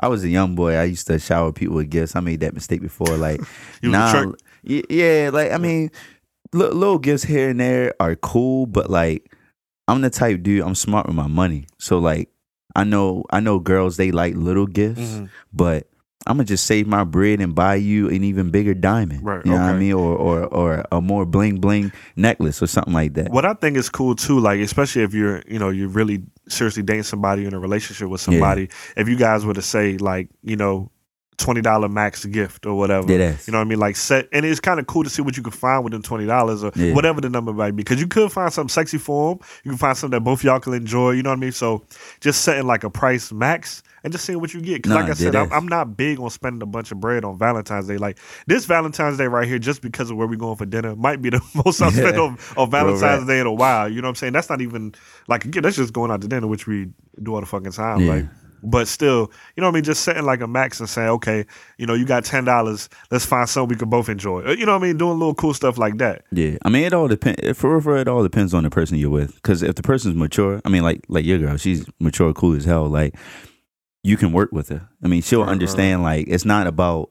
[0.00, 0.74] i i was a young boy.
[0.74, 2.16] I used to shower people with gifts.
[2.16, 3.16] I made that mistake before.
[3.16, 3.40] Like
[3.82, 4.24] a nah,
[4.62, 5.90] yeah like i mean
[6.52, 9.32] li- little gifts here and there are cool but like
[9.86, 11.66] i'm the type dude i'm smart with my money.
[11.78, 12.30] So like
[12.74, 15.28] i know i know girls they like little gifts Mhm.
[15.52, 15.86] but
[16.28, 19.24] I'm gonna just save my bread and buy you an even bigger diamond.
[19.24, 19.94] Right, You know what I mean?
[19.94, 23.30] Or or or a more bling bling necklace or something like that.
[23.30, 26.82] What I think is cool too, like especially if you're, you know, you're really seriously
[26.82, 28.68] dating somebody in a relationship with somebody.
[28.96, 30.90] If you guys were to say like, you know,
[31.38, 33.46] twenty dollar max gift or whatever, ass.
[33.46, 33.78] you know what I mean?
[33.78, 36.26] Like set, and it's kind of cool to see what you can find within twenty
[36.26, 36.92] dollars or Yeah.
[36.94, 39.46] whatever the number might be, because you could find something sexy for them.
[39.64, 41.12] You can find something that both y'all can enjoy.
[41.12, 41.52] You know what I mean?
[41.52, 41.84] So
[42.20, 43.82] just setting like a price max.
[44.04, 45.52] And just seeing what you get, because Nah, like I said, I'm.
[45.52, 47.96] I'm not big on spending a bunch of bread on Valentine's Day.
[47.98, 51.20] Like this Valentine's Day right here, just because of where we're going for dinner, might
[51.20, 53.26] be the most I've spent on, on Valentine's rap.
[53.26, 53.88] Day in a while.
[53.88, 54.32] You know what I'm saying?
[54.34, 54.94] That's not even
[55.26, 56.88] like again, that's just going out to dinner, which we
[57.22, 58.00] do all the fucking time.
[58.00, 58.12] Yeah.
[58.12, 58.24] Like,
[58.60, 59.84] but still, you know what I mean?
[59.84, 63.24] Just setting like a max and saying, okay, you know, you got ten dollars, let's
[63.24, 64.42] find something we can both enjoy.
[64.44, 64.96] Uh, You know what I mean?
[64.98, 66.24] Doing little cool stuff like that.
[66.32, 67.56] Yeah, I mean, it all depends.
[67.56, 69.34] For real, for real, it all depends on the person you're with.
[69.36, 72.64] Because if the person's mature, I mean, like like your girl, she's mature, cool as
[72.64, 72.88] hell.
[72.88, 73.14] Like
[74.02, 74.88] you can work with her.
[75.02, 76.02] I mean, she'll right, understand.
[76.02, 77.10] Like it's not about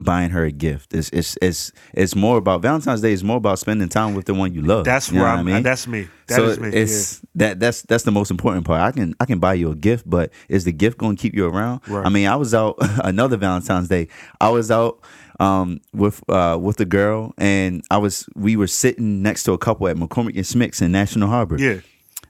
[0.00, 0.94] buying her a gift.
[0.94, 3.12] It's it's it's it's more about Valentine's Day.
[3.12, 4.84] is more about spending time with the one you love.
[4.84, 5.28] That's You where.
[5.28, 5.62] I mean.
[5.62, 6.08] That's me.
[6.26, 6.68] That so is me.
[6.70, 8.80] it's that that's that's the most important part.
[8.80, 11.34] I can I can buy you a gift, but is the gift going to keep
[11.34, 11.80] you around?
[11.88, 12.04] Right.
[12.04, 14.08] I mean, I was out another Valentine's Day.
[14.40, 15.00] I was out
[15.40, 19.58] um, with uh, with a girl, and I was we were sitting next to a
[19.58, 21.58] couple at McCormick and Schmick's in National Harbor.
[21.58, 21.74] yeah.
[21.74, 21.80] yeah.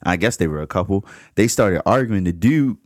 [0.05, 1.07] I guess they were a couple.
[1.37, 2.25] They started arguing.
[2.25, 2.77] The dude,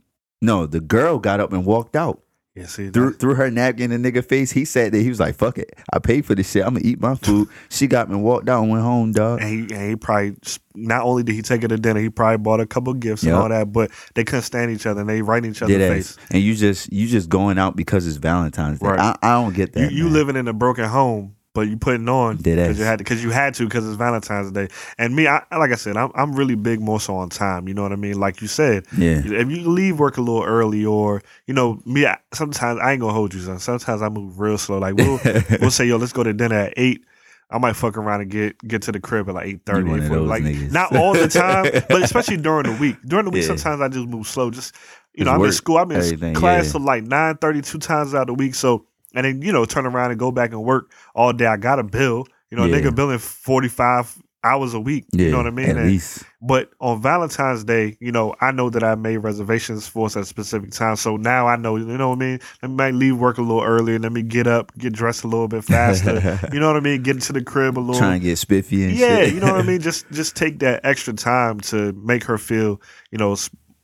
[0.41, 2.21] no, the girl got up and walked out.
[2.57, 2.65] Yeah.
[2.65, 4.49] See, Threw, threw her napkin in the nigga face.
[4.51, 6.65] He said that he was like, "Fuck it, I paid for this shit.
[6.65, 9.41] I'm gonna eat my food." she got me and walked out and went home, dog.
[9.41, 10.35] and he, and he probably
[10.73, 13.33] not only did he take her to dinner, he probably bought a couple gifts and
[13.33, 13.71] all that.
[13.71, 16.17] But they couldn't stand each other, and they right in each other's face.
[16.31, 18.87] And you just you just going out because it's Valentine's Day.
[18.87, 18.99] Right.
[18.99, 19.91] I, I don't get that.
[19.91, 20.13] you man.
[20.13, 23.55] living in a broken home, but you putting on because you had because you had
[23.55, 24.67] to because it's Valentine's Day.
[24.99, 27.67] And me, I like I said, I'm I'm really big more so on time.
[27.67, 28.19] You know what I mean?
[28.19, 29.21] Like you said, Yeah.
[29.25, 33.01] if you leave work a little early, or you know me, I, sometimes I ain't
[33.01, 33.41] gonna hold you.
[33.41, 33.57] Son.
[33.57, 34.77] Sometimes I move real slow.
[34.77, 35.19] Like we'll
[35.59, 37.03] we'll say, yo, let's go to dinner at eight.
[37.49, 39.85] I might fuck around and get get to the crib at like eight thirty.
[39.85, 40.71] You one of those Like niggas.
[40.71, 42.97] not all the time, but especially during the week.
[43.05, 43.55] During the week, Yeah.
[43.55, 44.51] sometimes I just move slow.
[44.51, 44.75] Just
[45.15, 45.77] you know, I'm in school.
[45.79, 46.71] I'm in class yeah.
[46.73, 48.53] till like nine thirty two times out of the week.
[48.53, 51.45] So and then you know turn around and go back and work all day.
[51.45, 52.25] I got a bill.
[52.49, 52.77] You know, a Yeah.
[52.79, 55.05] nigga billing forty five hours a week.
[55.11, 55.25] Yeah.
[55.25, 55.69] You know what I mean?
[55.69, 56.23] At And- least.
[56.41, 60.23] but on Valentine's Day, you know, I know that I made reservations for us at
[60.23, 60.95] a specific time.
[60.95, 62.39] So now I know, you know what I mean?
[62.63, 63.99] I might leave work a little earlier.
[63.99, 66.39] Let me get up, get dressed a little bit faster.
[66.53, 67.03] you know what I mean?
[67.03, 67.99] Get into the crib a little.
[67.99, 69.33] Trying to get spiffy and yeah, shit.
[69.33, 69.81] you know what I mean?
[69.87, 72.79] Just just take that extra time to make her feel,
[73.11, 73.35] you know,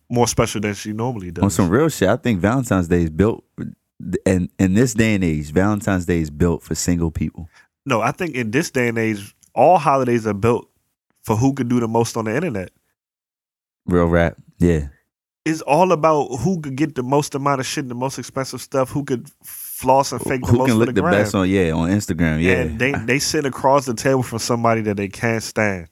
[0.10, 1.44] more special than she normally does.
[1.44, 3.44] On some real shit, I think Valentine's Day is built,
[4.26, 7.50] and in this day and age, Valentine's Day is built for single people.
[7.86, 10.70] no, I think in this day and age, all holidays are built
[11.24, 12.72] for who could do the most on the internet.
[13.86, 14.38] Real rap.
[14.60, 14.88] Yeah.
[15.46, 18.90] It's all about who could get the most amount of shit, the most expensive stuff,
[18.90, 21.72] who could floss and fake the Who most can look the, the best on yeah
[21.72, 22.42] on Instagram?
[22.42, 22.62] Yeah.
[22.62, 25.90] And they they sit across the table from somebody that they can't stand.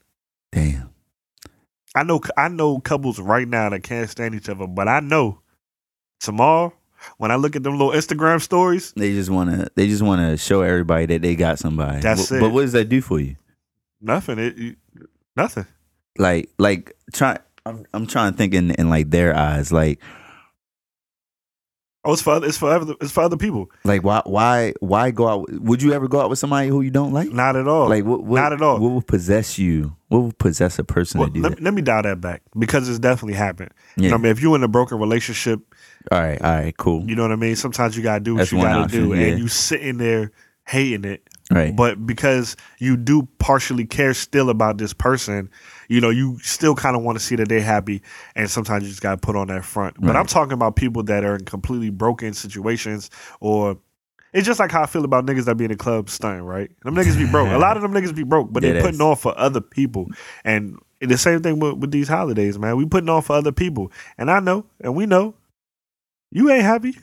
[0.53, 0.89] Damn.
[1.93, 5.41] I know I know couples right now that can't stand each other, but I know
[6.21, 6.73] tomorrow
[7.17, 10.61] when I look at them little Instagram stories, They just wanna they just wanna show
[10.61, 12.01] everybody that they got somebody.
[12.01, 12.39] That's but, it.
[12.41, 13.35] But what does that do for you?
[14.01, 14.39] nothing.
[14.39, 14.77] It, it-
[15.35, 15.65] nothing.
[16.17, 17.37] Like like try.
[17.65, 19.71] I'm I'm trying to think in in like their eyes.
[19.71, 19.99] Like
[22.03, 23.69] Oh, it's for other, it's for other, it's for other people.
[23.83, 25.51] like why why why go out?
[25.51, 27.31] Would you ever go out with somebody who you don't like?
[27.31, 27.87] Not at all.
[27.89, 28.37] Like what, what?
[28.41, 28.79] Not at all.
[28.79, 29.95] What would possess you?
[30.07, 31.61] What would possess a person Well, to do let, that?
[31.61, 33.69] let me dial that back because it's definitely happened.
[33.97, 34.09] You Yeah.
[34.09, 34.31] know what I mean?
[34.31, 35.59] If you're in a broken relationship,
[36.11, 36.41] All right.
[36.41, 36.77] All right.
[36.77, 37.03] Cool.
[37.09, 37.55] you know what I mean?
[37.55, 39.15] Sometimes you gotta do what That's you gotta option, do.
[39.15, 39.27] yeah.
[39.27, 40.31] And you sitting there
[40.65, 41.27] hating it.
[41.51, 41.75] Right.
[41.75, 45.49] But because you do partially care still about this person,
[45.89, 48.01] you know, you still kind of want to see that they're happy.
[48.35, 49.95] And sometimes you just got to put on that front.
[49.99, 50.15] But Right.
[50.15, 53.09] I'm talking about people that are in completely broken situations
[53.39, 53.77] or.
[54.33, 56.71] It's just like how I feel about niggas that be in the club stunting, right?
[56.85, 57.49] Them niggas be broke.
[57.49, 60.07] A lot of them niggas be broke, but they're putting on for other people.
[60.45, 62.77] And the same thing with, with these holidays, man.
[62.77, 63.91] We putting on for other people.
[64.17, 65.33] And I know, and we know,
[66.31, 66.97] you ain't happy.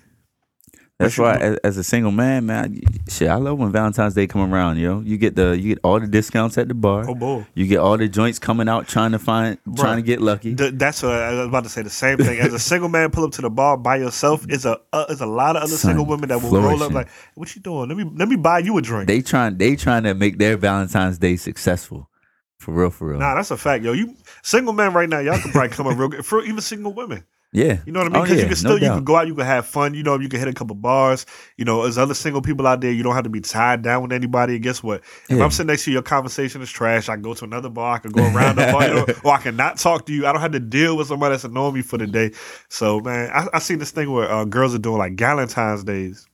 [0.98, 4.26] That's why, as, as a single man, man, I- shit, I love when Valentine's Day
[4.26, 4.78] come around.
[4.78, 7.08] Yo, you get the you get all the discounts at the bar.
[7.08, 7.46] Oh boy.
[7.54, 9.76] You get all the joints coming out trying to find, Bruh.
[9.78, 10.56] trying to get lucky.
[10.56, 11.82] Th- that's what I was about to say.
[11.82, 12.40] The same thing.
[12.40, 14.44] As a single man, pull up to the bar by yourself.
[14.48, 16.90] It's a uh, it's a lot of other Son, single women that will roll up
[16.92, 17.88] like, "What you doing?
[17.88, 20.56] Let me let me buy you a drink." They trying, they trying to make their
[20.56, 22.10] Valentine's Day successful,
[22.58, 23.20] for real, for real.
[23.20, 23.92] nah, that's a fact, yo.
[23.92, 26.92] You single men right now, y'all can probably come up real good for even single
[26.92, 27.22] women.
[27.52, 27.78] Yeah.
[27.86, 28.16] You know what I mean?
[28.16, 29.94] Oh, Because yeah, you can no still you can go out, you can have fun.
[29.94, 31.24] You know, you can hit a couple bars.
[31.56, 32.92] You know, there's other single people out there.
[32.92, 34.54] You don't have to be tied down with anybody.
[34.56, 35.00] And guess what?
[35.30, 35.44] If Yeah.
[35.44, 37.08] I'm sitting next to you, your conversation is trash.
[37.08, 37.96] I can go to another bar.
[37.96, 40.26] I can go around the bar, you know, or I can not talk to you.
[40.26, 42.32] I don't have to deal with somebody that's annoying me for the day.
[42.68, 46.26] So, man, I, I seen this thing where uh, girls are doing like Galentine's days.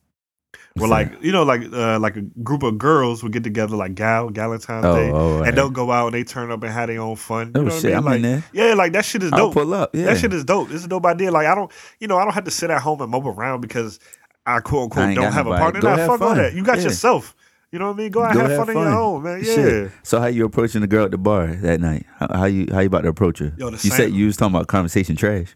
[0.77, 3.95] Where like you know like uh, like a group of girls would get together like
[3.95, 6.87] gal Galentine's Oh, Day oh, and they'll go out and they turn up and have
[6.89, 7.53] their own fun.
[7.55, 8.13] Oh, you know what shit, I I'm mean?
[8.25, 8.67] in Like, there.
[8.69, 9.53] yeah, like that shit is I'll dope.
[9.53, 9.95] pull up.
[9.95, 10.05] Yeah.
[10.07, 10.69] That shit is dope.
[10.71, 11.31] It's a dope idea.
[11.31, 13.61] Like I don't, you know, I don't have to sit at home and mope around
[13.61, 14.01] because
[14.45, 15.79] I quote unquote ain't don't have a partner.
[15.79, 16.53] Go Nah, have fuck all that.
[16.53, 16.83] You got Yeah.
[16.83, 17.33] yourself.
[17.71, 18.11] You know what I mean?
[18.11, 18.93] Go out Go have, have fun, on your fun.
[18.97, 19.43] own, man.
[19.45, 19.55] Yeah.
[19.55, 19.91] Shit.
[20.03, 22.05] So how you approaching the girl at the bar that night?
[22.19, 23.53] How, how you how you about to approach her?
[23.57, 25.55] Yo, you same- said you was talking about conversation trash.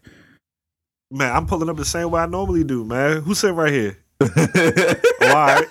[1.10, 3.20] Man, I'm pulling up the same way I normally do, man.
[3.20, 3.98] Who's sitting right here?
[4.20, 5.66] Right.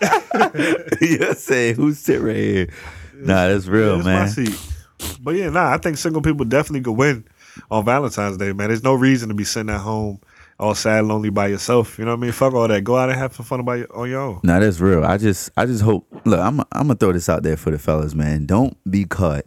[1.02, 2.70] you say who sit right here?
[3.16, 4.28] Nah, that's real, Yeah, man.
[4.28, 5.20] it's my seat.
[5.22, 7.26] But yeah, nah, I think single people definitely could win
[7.70, 8.70] on Valentine's Day, man.
[8.70, 10.20] There's no reason to be sitting at home
[10.60, 11.98] all sad, lonely by yourself.
[11.98, 12.32] You know what I mean?
[12.34, 12.84] Fuck all that.
[12.84, 14.40] Go out and have some fun by your, on your own.
[14.44, 15.04] Nah, that's real.
[15.06, 16.06] I just I just hope.
[16.26, 18.46] Look, I'm I'm gonna throw this out there for the fellas, man.
[18.46, 19.46] Don't be caught.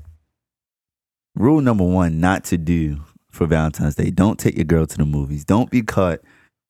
[1.34, 4.10] Rule number one: not to do for Valentine's Day.
[4.10, 5.44] Don't take your girl to the movies.
[5.44, 6.20] Don't be caught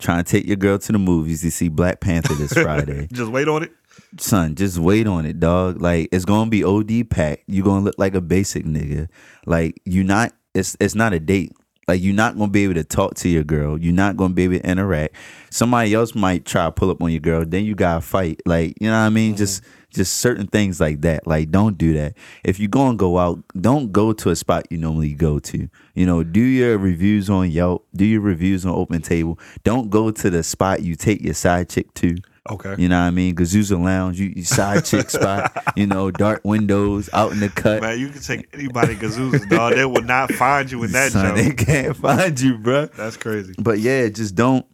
[0.02, 3.08] trying to take your girl to the movies to see Black Panther this Friday.
[3.12, 3.72] Just wait on it.
[4.18, 5.80] son, just wait on it, dog.
[5.80, 7.44] Like it's gonna be OD packed.
[7.46, 9.08] You gonna look like a basic nigga.
[9.46, 10.32] Like you not.
[10.54, 11.52] It's it's not a date.
[11.88, 13.78] Like you're not gonna be able to talk to your girl.
[13.78, 15.14] You're not gonna be able to interact.
[15.50, 17.44] Somebody else might try to pull up on your girl.
[17.44, 18.40] Then you gotta fight.
[18.46, 19.32] Like you know what I mean?
[19.32, 19.38] Mm-hmm.
[19.38, 19.62] Just
[19.92, 21.26] just certain things like that.
[21.26, 22.14] Like don't do that.
[22.44, 25.68] If you gonna go out, don't go to a spot you normally go to.
[25.94, 26.58] You know, do mm-hmm.
[26.58, 27.86] your reviews on Yelp.
[27.94, 29.38] Do your reviews on OpenTable.
[29.64, 32.16] Don't go to the spot you take your side chick to.
[32.50, 32.74] Okay.
[32.76, 33.36] You know what I mean?
[33.36, 37.82] Gazuza Lounge, you, you side chick spot, you know, dark windows out in the cut.
[37.82, 39.74] Man, you can take anybody Gazuza's, dog.
[39.74, 42.86] They will not find you in that Son, they can't find you, bro.
[42.86, 43.54] That's crazy.
[43.58, 44.66] But yeah, just don't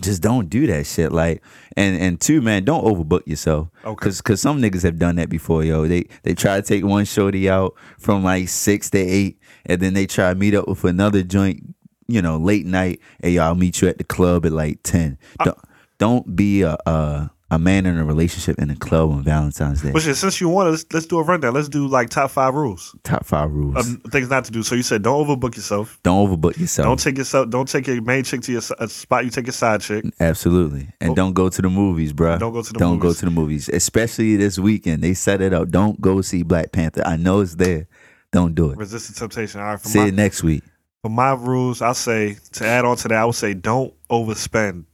[0.00, 1.12] just don't do that shit.
[1.12, 1.42] Like
[1.76, 3.68] and and two, man, don't overbook yourself.
[3.84, 4.04] Okay.
[4.04, 5.86] Cause cause some niggas have done that before, yo.
[5.86, 9.94] They they try to take one shorty out from like six to eight, and then
[9.94, 11.74] they try to meet up with another joint,
[12.08, 15.18] you know, late night, Hey, y'all meet you at the club at like ten.
[15.44, 15.58] Don't
[15.98, 19.92] don't be a a, a man in a relationship in a club on Valentine's Day.
[19.92, 21.54] But shit, since you want, let's let's do a rundown.
[21.54, 23.76] Let's do like top five rules Top five rules.
[23.76, 24.64] of things not to do.
[24.64, 25.98] So you said don't overbook yourself.
[26.02, 26.86] don't overbook yourself.
[26.86, 27.48] Don't take yourself.
[27.50, 29.24] Don't take your main chick to your a uh, spot.
[29.24, 30.04] You take your side chick.
[30.18, 30.88] Absolutely.
[31.00, 31.14] And Oh.
[31.14, 32.38] don't go to the movies, bruh.
[32.40, 32.80] Don't go to the movies.
[32.80, 33.14] Don't movies.
[33.16, 33.68] go to the movies.
[33.68, 35.02] Especially this weekend.
[35.04, 35.68] They set it up.
[35.68, 37.02] Don't go see Black Panther.
[37.06, 37.86] I know it's there.
[38.32, 38.76] Don't do it.
[38.78, 39.60] Resist the temptation.
[39.60, 39.80] All right.
[39.80, 40.64] For See my, it next week.
[41.00, 44.84] for my rules, I'll say to add on to that, I would say don't overspend.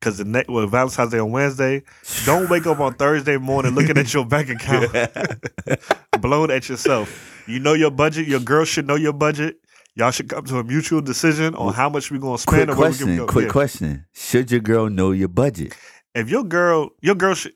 [0.00, 1.82] Cause the next well, Valentine's Day on Wednesday,
[2.24, 4.92] don't wake up on Thursday morning looking at your bank account,
[6.20, 7.42] blown at yourself.
[7.48, 8.28] You know your budget.
[8.28, 9.56] Your girl should know your budget.
[9.96, 12.68] Y'all should come to a mutual decision on how much we're gonna spend.
[12.68, 13.16] quick or where we can question.
[13.16, 13.26] go.
[13.26, 13.50] Quick Yeah.
[13.52, 14.04] question.
[14.14, 15.74] Should your girl know your budget?
[16.14, 17.54] If your girl, your girl should,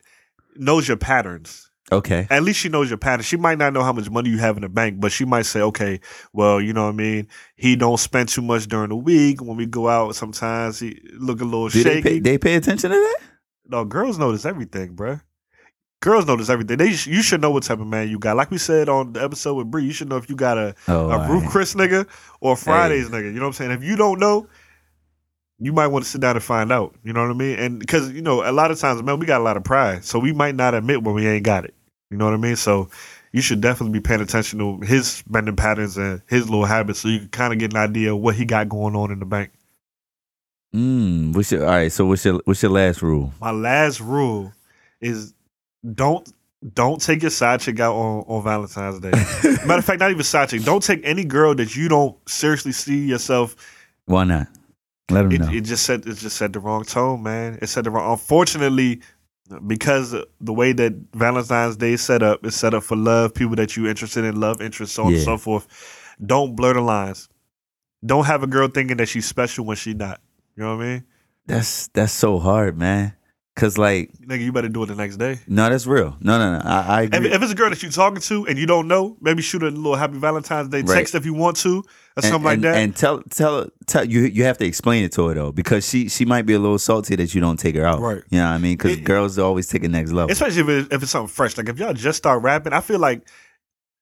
[0.56, 1.70] knows your patterns.
[1.92, 2.26] Okay.
[2.30, 3.22] At least she knows your pattern.
[3.22, 5.42] She might not know how much money you have in the bank, but she might
[5.46, 6.00] say, okay,
[6.32, 7.28] well, you know what I mean.
[7.54, 9.42] He don't spend too much during the week.
[9.42, 12.02] When we go out, sometimes he look a little Do they shaky.
[12.02, 13.18] pay, they pay attention to that?
[13.66, 15.20] no, girls notice everything, bruh.
[16.00, 16.78] Girls notice everything.
[16.78, 18.36] They you should know what type of man you got.
[18.36, 20.74] Like we said on the episode with Bree, you should know if you got a,
[20.88, 21.48] Oh, a Ruth.
[21.48, 22.08] Chris nigga
[22.40, 23.26] or a Fridays nigga.
[23.26, 23.70] You know what I'm saying?
[23.70, 24.48] If you don't know,
[25.60, 26.96] you might want to sit down and find out.
[27.04, 27.56] You know what I mean?
[27.58, 30.04] And because you know, a lot of times, man, we got a lot of pride,
[30.04, 31.74] so we might not admit when we ain't got it.
[32.12, 32.56] You know what I mean?
[32.56, 32.90] So
[33.32, 37.08] you should definitely be paying attention to his spending patterns and his little habits, so
[37.08, 39.24] you can kind of get an idea of what he got going on in the
[39.24, 39.50] bank.
[40.74, 41.90] Mm, what's your, all right.
[41.90, 43.32] So what's your what's your last rule?
[43.40, 44.52] My last rule
[45.00, 45.34] is
[45.94, 46.30] don't
[46.74, 49.10] don't take your side chick out on, on Valentine's Day.
[49.66, 50.62] Matter of fact, not even side chick.
[50.62, 53.56] Don't take any girl that you don't seriously see yourself
[54.04, 54.48] Why not?
[55.10, 55.52] Let them it, know.
[55.52, 57.58] it just set it just set the wrong tone, man.
[57.60, 58.12] It set the wrong.
[58.12, 59.00] Unfortunately,
[59.66, 63.56] because the way that Valentine's Day is set up is set up for love, people
[63.56, 65.66] that you interested in, love interests, so on and so forth.
[66.24, 67.28] Don't blur the lines.
[68.04, 70.20] Don't have a girl thinking that she's special when she's not.
[70.56, 71.04] You know what I mean?
[71.46, 73.14] that's that's so hard, man.
[73.54, 75.38] Cause like Nigga, you better do it the next day.
[75.46, 76.16] no, that's real.
[76.20, 76.62] No, no, no.
[76.64, 77.30] I, I If, agree.
[77.32, 79.66] if it's a girl that you're talking to and you don't know, maybe shoot a
[79.68, 80.96] little happy Valentine's Day Right.
[80.96, 81.82] text if you want to, or
[82.16, 82.76] and, something like that.
[82.76, 86.08] And tell tell tell you you have to explain it to her though because she
[86.08, 88.00] she might be a little salty that you don't take her out.
[88.00, 88.22] Right.
[88.30, 88.78] You know what I mean?
[88.78, 90.32] Because girls always take it next level.
[90.32, 91.58] Especially if, it, if it's something fresh.
[91.58, 93.28] Like if y'all just start rapping, I feel like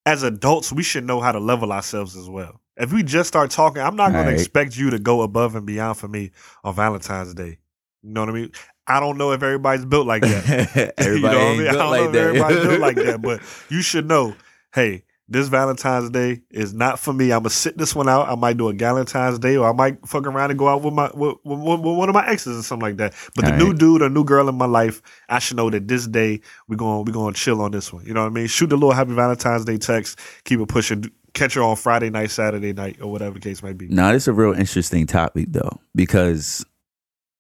[0.07, 2.61] as adults, we should know how to level ourselves as well.
[2.77, 4.31] If we just start talking, I'm not going Right.
[4.31, 6.31] to expect you to go above and beyond for me
[6.63, 7.59] on Valentine's Day.
[8.03, 8.53] You know what I mean?
[8.91, 10.95] I don't know if everybody's built like that.
[10.99, 11.67] Everybody you know what I mean?
[11.67, 12.19] I built don't like know if that.
[12.19, 14.35] everybody's built like that, but you should know,
[14.75, 17.33] hey, this Valentine's Day is not for me.
[17.33, 18.29] I'm gonna sit this one out.
[18.29, 20.93] I might do a Valentine's Day, or I might fuck around and go out with
[20.93, 23.15] my with, with, with one of my exes or something like that.
[23.37, 25.87] But the All new dude or new girl in my life, I should know that
[25.87, 28.05] this day we're going we going to chill on this one.
[28.05, 28.49] You know what I mean?
[28.49, 30.19] Shoot the little Happy Valentine's Day text.
[30.45, 31.05] Keep it pushing.
[31.33, 33.87] Catch her on Friday night, Saturday night, or whatever the case might be.
[33.87, 36.67] Now, this is a real interesting topic though, because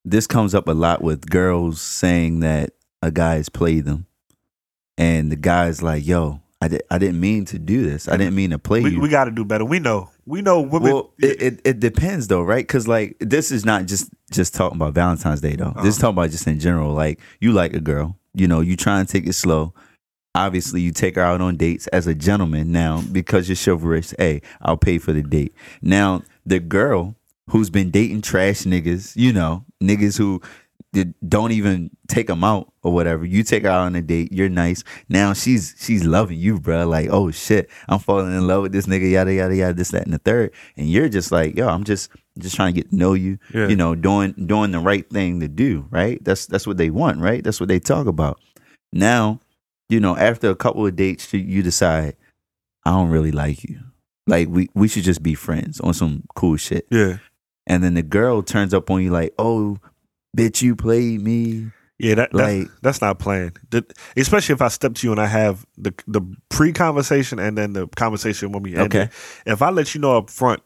[0.04, 2.70] this comes up a lot with girls saying that
[3.02, 4.06] a guy has played them,
[4.98, 8.08] and the guy's like, "Yo, I, di- I didn't mean to do this.
[8.08, 9.64] I didn't mean to play We, you." we got to do better.
[9.64, 10.10] We know.
[10.26, 10.92] We know women.
[10.92, 12.66] well, it, it, it depends though, right?
[12.66, 15.72] Because like this is not just just talking about Valentine's Day though.
[15.76, 16.08] This is uh-huh.
[16.08, 16.92] talking about just in general.
[16.92, 19.74] Like you like a girl, you know, you try and take it slow.
[20.34, 24.14] Obviously, you take her out on dates as a gentleman now because you're chivalrous.
[24.16, 25.52] Hey, I'll pay for the date.
[25.82, 27.16] Now the girl
[27.50, 30.40] who's been dating trash niggas, you know, niggas who
[31.28, 33.24] don't even take them out or whatever.
[33.24, 34.32] You take her out on a date.
[34.32, 34.82] You're nice.
[35.08, 36.86] Now she's she's loving you, bro.
[36.86, 39.10] Like, oh shit, I'm falling in love with this nigga.
[39.10, 39.74] Yada yada yada.
[39.74, 40.52] This that and the third.
[40.76, 43.38] And you're just like, yo, I'm just just trying to get to know you.
[43.54, 43.68] Yeah.
[43.68, 45.86] You know, doing doing the right thing to do.
[45.90, 46.22] Right.
[46.24, 47.20] That's that's what they want.
[47.20, 47.44] Right.
[47.44, 48.40] That's what they talk about.
[48.92, 49.40] Now,
[49.88, 52.16] you know, after a couple of dates, you, you decide,
[52.84, 53.78] I don't really like you.
[54.26, 57.18] Like we we should just be friends on some cool shit yeah.
[57.70, 59.78] And then the girl turns up on you like, "Oh,
[60.36, 63.52] bitch, you played me." Yeah, that, Like- that's, that's not playing.
[63.70, 63.84] The-
[64.16, 67.74] especially if I step to you and I have the the pre conversation and then
[67.74, 68.92] the conversation when we end.
[68.94, 69.02] Okay.
[69.02, 69.10] it.
[69.46, 70.62] If I let you know up front,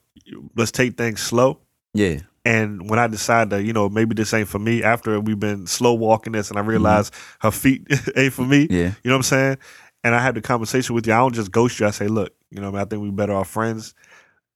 [0.56, 1.58] let's take things slow.
[1.92, 5.38] Yeah, And when I decide that, you know, maybe this ain't for me, after we've
[5.38, 6.70] been slow walking this and I mm-hmm.
[6.70, 7.86] realize her feet
[8.16, 9.58] ain't for me, yeah, you know what I'm saying?
[10.02, 11.12] And I have the conversation with you.
[11.12, 11.86] I don't just ghost you.
[11.86, 12.80] I say, look, you know, I, mean?
[12.80, 13.94] I think we better off friends.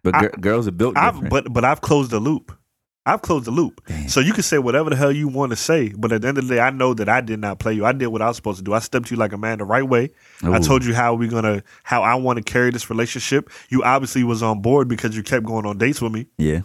[0.02, 1.30] But I- gir- girls are built I've, different.
[1.30, 2.52] but but I've closed the loop.
[3.06, 3.80] I've closed the loop.
[3.86, 4.06] Damn.
[4.08, 6.36] So you can say whatever the hell you want to say, but at the end
[6.36, 7.86] of the day, I know that I did not play you.
[7.86, 8.74] I did what I was supposed to do.
[8.74, 10.10] I stepped to you like a man the right way.
[10.42, 13.48] I told you how we gonna how I want to carry this relationship.
[13.70, 16.26] You obviously was on board because you kept going on dates with me.
[16.36, 16.60] yeah,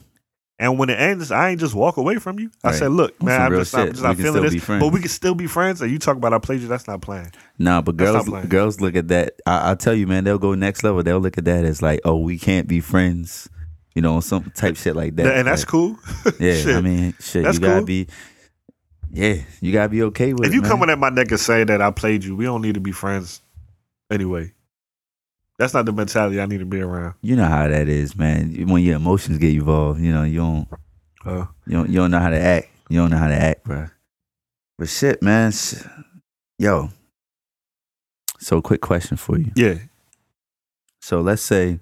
[0.64, 2.50] And when it ends, I ain't just walk away from you.
[2.64, 2.76] I Right.
[2.80, 5.46] said, "Look, man, I'm just, I'm just not feeling this, but we can still be
[5.48, 6.68] friends." And you talk about I played you.
[6.68, 7.32] That's not playing.
[7.60, 9.34] nah, but girls girls look at that.
[9.46, 11.04] I, I'll tell you, man, they'll go next level.
[11.04, 13.50] They'll look at that as like, "Oh, we can't be friends,"
[13.94, 15.36] you know, some type shit like that.
[15.38, 16.00] and that's Like, cool.
[16.40, 16.78] Yeah.
[16.78, 17.86] I mean, shit, That's you gotta cool.
[17.86, 18.08] be.
[19.12, 20.56] Yeah, you gotta be okay with if it.
[20.56, 22.80] you coming at my neck and saying that I played you, we don't need to
[22.82, 23.42] be friends.
[24.10, 24.54] Anyway,
[25.64, 27.14] that's not the mentality I need to be around.
[27.22, 28.68] you know how that is, man.
[28.68, 30.68] When your emotions get involved, you know, you don't.
[31.26, 32.68] Uh, You don't, you don't know how to act.
[32.90, 33.88] You don't know how to act, bro.
[34.78, 35.54] But shit, man.
[36.60, 36.90] Yo.
[38.40, 39.54] So, quick question for you.
[39.56, 39.76] yeah,
[41.02, 41.80] So, let's say,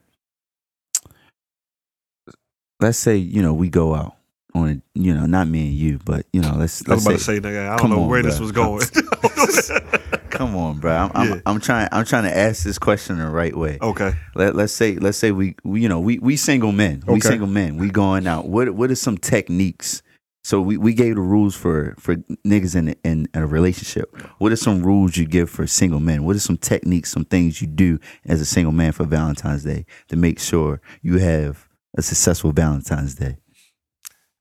[2.79, 4.15] let's say, you know, we go out
[4.53, 6.87] on, you know, not me and you, but you know, let's.
[6.87, 8.85] I was let's to say, nigga, I don't know on, where this was going.
[10.29, 10.91] Come on, bro.
[10.93, 11.41] I'm, I'm, Yeah.
[11.45, 11.89] I'm trying.
[11.91, 13.77] I'm trying to ask this question the right way.
[13.81, 17.19] okay, Let, let's say let's say we, we you know we we single men we
[17.19, 20.01] single men we going out what what are some techniques
[20.43, 24.57] so we, we gave the rules for for niggas in in a relationship what are
[24.57, 27.99] some rules you give for single men what are some techniques some things you do
[28.25, 33.15] as a single man for Valentine's Day to make sure you have a successful Valentine's
[33.15, 33.37] Day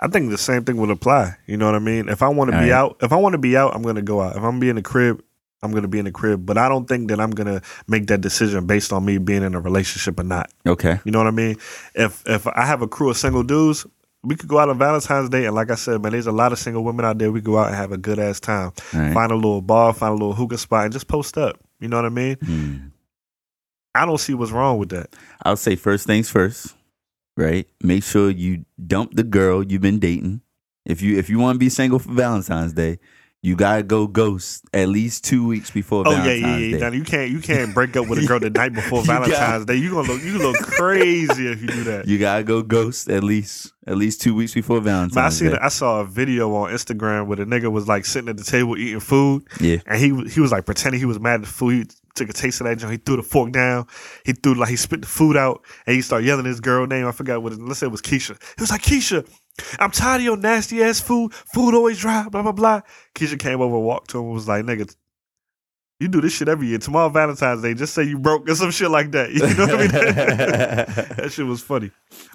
[0.01, 1.37] I think the same thing would apply.
[1.47, 2.09] You know what I mean?
[2.09, 2.73] If I want to be right.
[2.73, 4.33] out, if I want to be out, I'm gonna go out.
[4.33, 5.23] If I'm gonna be in the crib,
[5.63, 6.47] I'm gonna be in the crib.
[6.47, 9.55] But I don't think that I'm gonna make that decision based on me being in
[9.55, 10.51] a relationship or not.
[10.67, 11.57] okay You know what I mean?
[11.95, 13.87] If if I have a crew of single dudes,
[14.23, 16.53] we could go out on Valentine's Day, and like I said, man, there's a lot
[16.53, 17.33] of single women out there.
[17.33, 18.73] We go out and have a good ass time.
[18.93, 21.59] right Find a little bar, find a little hookah spot, and just post up.
[21.79, 22.37] You know what I mean?
[22.37, 22.77] Hmm.
[23.95, 25.15] I don't see what's wrong with that.
[25.43, 26.75] I'll say first things first,
[27.41, 27.67] right?
[27.83, 30.43] Make sure you dump the girl you've been dating.
[30.85, 32.99] If you if you want to be single for Valentine's Day,
[33.43, 36.73] you gotta go ghost at least two weeks before Oh yeah, Valentine's yeah, yeah.
[36.77, 36.81] Day.
[36.81, 39.65] Now, you can't you can't break up with a girl the night before You Valentine's
[39.67, 39.77] Day.
[39.77, 42.07] You gonna look you look crazy if you do that.
[42.09, 45.51] You gotta go ghost at least at least two weeks before Valentine's But I seen
[45.53, 45.59] Day.
[45.61, 48.77] I saw a video on Instagram where the nigga was like sitting at the table
[48.77, 51.47] eating food, Yeah, and he was- he was like pretending he was mad at the
[51.47, 51.95] food.
[52.15, 52.93] Took a taste of that joint.
[52.93, 53.87] He threw the fork down.
[54.25, 57.07] He threw like he spit the food out, and he started yelling his girl name.
[57.07, 57.53] I forgot what.
[57.53, 58.41] It, let's say it was Keisha.
[58.57, 59.27] He was like Keisha.
[59.79, 61.35] I'm tired of your nasty ass food.
[61.35, 62.29] Food always dry.
[62.29, 62.81] Blah blah blah.
[63.15, 64.95] Keisha came over, walked to him, was like, "Nigga,
[66.01, 66.79] you do this shit every year.
[66.79, 69.31] Tomorrow Valentine's Day, just say you broke or some shit like that.
[69.35, 69.91] You know what I mean?
[71.17, 71.91] that shit was funny.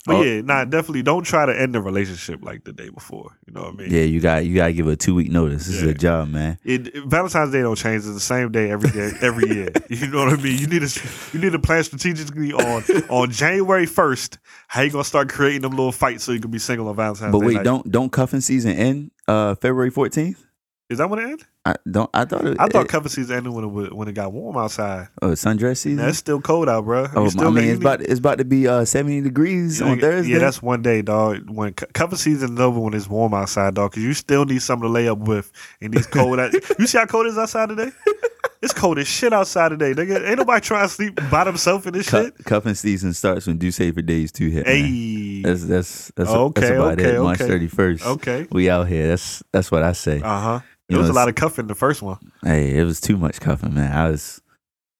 [0.06, 0.22] But Oh.
[0.22, 3.32] yeah, nah, definitely don't try to end the relationship like the day before.
[3.48, 3.92] You know what I mean?
[3.92, 4.02] yeah.
[4.04, 5.66] You got you gotta give a two week notice.
[5.66, 6.58] This is a job, man.
[6.64, 7.98] It, it- Valentine's Day don't change.
[8.06, 9.70] It's the same day every day, every year.
[9.90, 10.58] You know what I mean?
[10.60, 14.38] You need to you need to plan strategically on on January first.
[14.68, 17.32] How you gonna start creating them little fights so you can be single on Valentine's
[17.32, 17.46] But Day?
[17.48, 17.64] wait, night.
[17.64, 20.45] don't don't cuffing season end uh February fourteenth?
[20.88, 21.48] Is that when it ended?
[21.66, 22.08] I don't.
[22.14, 22.46] I thought.
[22.46, 25.08] It, I thought it, cuffing season ended when it when it got warm outside.
[25.20, 25.98] oh, sundress season.
[25.98, 27.08] That's still cold out, bro.
[27.16, 30.00] oh, still I mean, it's about it's about to be uh, seventy degrees Yeah, on
[30.00, 30.34] Thursday.
[30.34, 31.50] Yeah, that's one day, dog.
[31.50, 34.88] When cu- cuffing season's over, when it's warm outside, dog, because you still need something
[34.88, 36.38] to lay up with in these cold.
[36.80, 37.90] you see how cold it is outside today?
[38.62, 40.28] It's cold as shit outside today, nigga.
[40.28, 42.46] Ain't nobody trying to sleep by themselves in this Cu- shit.
[42.46, 44.68] cuffing season starts when due safer days two hit.
[44.68, 47.22] Hey, That's that's that's, Okay, that's about okay, it.
[47.22, 47.50] March okay.
[47.50, 48.06] thirty first.
[48.06, 48.46] okay.
[48.52, 49.08] We out here.
[49.08, 50.22] That's that's what I say.
[50.22, 50.60] Uh huh.
[50.90, 52.18] You There was a lot of cuffing the first one.
[52.44, 53.92] Hey, it was too much cuffing, man.
[53.92, 54.42] I was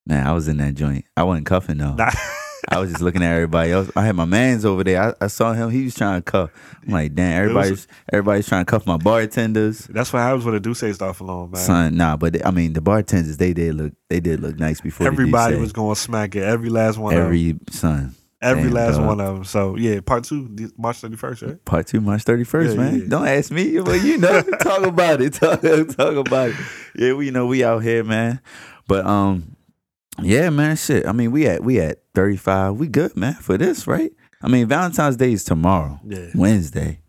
[0.08, 1.06] man, I was in that joint.
[1.16, 1.94] I wasn't cuffing though.
[1.94, 2.12] Nah.
[2.70, 3.92] I was just looking at everybody else.
[3.96, 5.16] I had my man's over there.
[5.22, 5.70] I, I saw him.
[5.70, 6.50] He was trying to cuff.
[6.84, 9.86] I'm like, damn, was- everybody's everybody's trying to cuff my bartenders.
[9.86, 11.62] That's what happens when the Duce start alone, man.
[11.62, 15.06] Son, nah, but I mean, the bartenders they did look they did look nice before.
[15.06, 16.44] Everybody was going to smack it.
[16.44, 17.14] Every last one.
[17.14, 17.26] of them.
[17.28, 18.16] every son.
[18.42, 19.08] Every damn, last dog.
[19.08, 19.44] one of them.
[19.46, 21.64] So yeah, part two, March thirty first, right?
[21.66, 23.00] Part two, March thirty first, Yeah, man.
[23.00, 23.06] yeah.
[23.08, 25.34] Don't ask me, but you know, talk about it.
[25.34, 26.56] Talk, talk about it.
[26.96, 28.42] Yeah, we know we out here, man.
[28.88, 29.56] But um,
[30.22, 31.08] yeah, man, shit.
[31.08, 32.76] I mean, we at we at thirty five.
[32.76, 34.12] We good, man, for this, right?
[34.42, 36.28] I mean, Valentine's Day is tomorrow, Yeah.
[36.36, 37.00] Wednesday.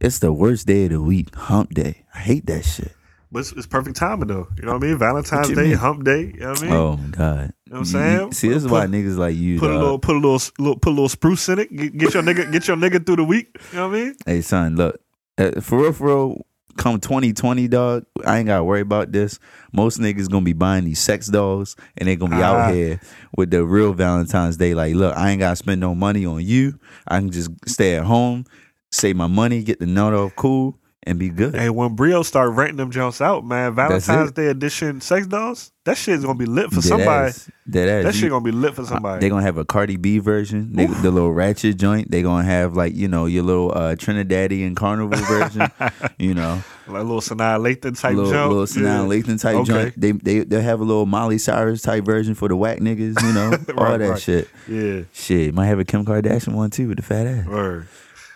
[0.00, 2.04] It's the worst day of the week, Hump Day.
[2.14, 2.92] I hate that shit.
[3.36, 4.48] But it's, it's perfect timing though.
[4.56, 4.96] You know what I mean?
[4.98, 5.72] Valentine's Day, mean?
[5.74, 6.20] Hump Day.
[6.34, 6.72] You know what I mean?
[6.72, 7.20] Oh god.
[7.20, 8.32] You know what I'm saying?
[8.32, 9.58] See, this is Put- why niggas like you.
[9.58, 11.70] Put a little, put a little, little, put a little spruce in it.
[11.70, 13.54] Get, get your nigga, get your nigga through the week.
[13.72, 14.14] You know what I mean?
[14.24, 14.98] Hey son, look,
[15.36, 16.46] uh, for real, for real,
[16.78, 19.38] come 2020, dog, I ain't gotta worry about this.
[19.70, 22.68] Most niggas gonna be buying these sex dolls and they gonna be Ah.
[22.68, 22.98] out here
[23.36, 24.74] with the real Valentine's Day.
[24.74, 26.80] Like, look, I ain't gotta spend no money on you.
[27.06, 28.46] I can just stay at home,
[28.90, 31.54] save my money, get the note off cool, and be good.
[31.54, 34.32] Hey, when Brio start renting them jumps out, man, Valentine's.
[34.32, 37.28] Day edition sex dolls, that shit's gonna be lit for Dead somebody.
[37.28, 37.50] ass.
[37.70, 38.04] Dead ass.
[38.04, 39.20] That shit gonna be lit for somebody.
[39.20, 42.10] They gonna have a Cardi B version, they, the little ratchet joint.
[42.10, 45.70] They gonna have like you know your little uh, Trinidadian carnival version.
[46.18, 48.52] you know, like a little Sanaa Lathan type little, jump.
[48.52, 49.22] little Sanaa Yeah.
[49.22, 49.72] Lathan type Okay.
[49.72, 50.00] joint.
[50.00, 53.22] They they they have a little Miley Cyrus type version for the whack niggas.
[53.22, 54.20] You know, all that right.
[54.20, 54.48] shit.
[54.68, 55.02] Yeah.
[55.12, 57.46] Shit, might have a Kim Kardashian one too with the fat ass.
[57.46, 57.86] Word.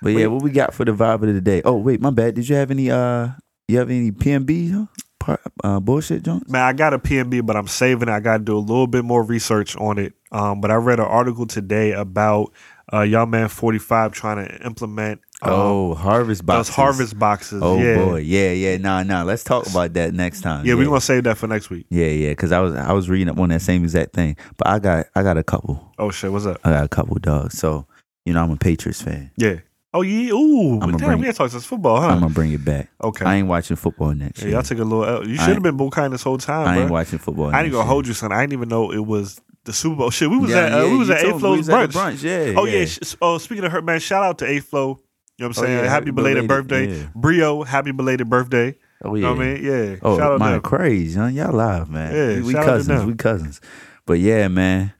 [0.03, 1.63] But yeah, what we got for the vibe of the day?
[1.65, 2.35] Oh wait, my bad.
[2.35, 3.29] Did you have any uh,
[3.69, 5.37] you have any PMB huh?
[5.63, 6.51] Uh bullshit joints?
[6.51, 8.13] Man, I got a PNB, but I'm saving it.
[8.13, 10.15] I got to do a little bit more research on it.
[10.33, 12.53] Um, but I read an article today about
[12.93, 16.75] uh, Young Man 45 trying to implement um, Oh, harvest those boxes.
[16.75, 17.63] harvest boxes.
[17.63, 17.97] Oh yeah.
[17.97, 19.23] boy, yeah, yeah, nah, nah.
[19.23, 20.65] Let's talk about that next time.
[20.65, 21.87] Yeah, we're gonna save that for next week.
[21.91, 24.67] Yeah, yeah, because I was I was reading up on that same exact thing, but
[24.69, 25.93] I got I got a couple.
[25.99, 26.59] Oh shit, what's up?
[26.65, 27.59] I got a couple dogs.
[27.59, 27.87] So
[28.25, 29.31] you know I'm a Patriots fan.
[29.37, 29.57] Yeah.
[29.93, 30.33] Oh yeah.
[30.33, 32.09] Ooh, I'ma damn, bring- we ain't talking since football, huh?
[32.09, 32.91] I'm gonna bring it back.
[33.03, 33.25] okay.
[33.25, 34.55] I ain't watching football next yeah, year.
[34.55, 35.05] y'all took a little.
[35.05, 35.27] L.
[35.29, 36.83] You should have been bull kind this whole time, I bro.
[36.83, 37.47] ain't watching football.
[37.55, 37.89] I ain't gonna year.
[37.89, 38.31] hold you, son.
[38.33, 40.11] I didn't even know it was the Super Bowl.
[40.11, 41.89] Shit, we was Yeah, at uh, yeah, we was at A Flow's brunch.
[41.93, 42.23] brunch.
[42.23, 42.55] Yeah.
[42.59, 42.85] Oh yeah.
[42.85, 45.01] sh- Oh, speaking of her, man, shout out to A Flow.
[45.39, 45.85] You know what I'm Oh, saying?
[45.85, 47.07] yeah, happy belated, belated, birthday, yeah.
[47.17, 47.63] Brio.
[47.65, 48.77] Happy belated birthday.
[49.03, 49.29] Oh You yeah.
[49.31, 49.65] know what I mean?
[49.65, 49.97] Yeah.
[50.03, 50.63] Oh, shout out my to them.
[50.63, 51.27] crazy, huh?
[51.27, 52.15] Y'all live, man.
[52.15, 53.05] Yeah, we, we shout out to cousins.
[53.07, 53.61] We cousins.
[54.07, 54.93] But yeah, man.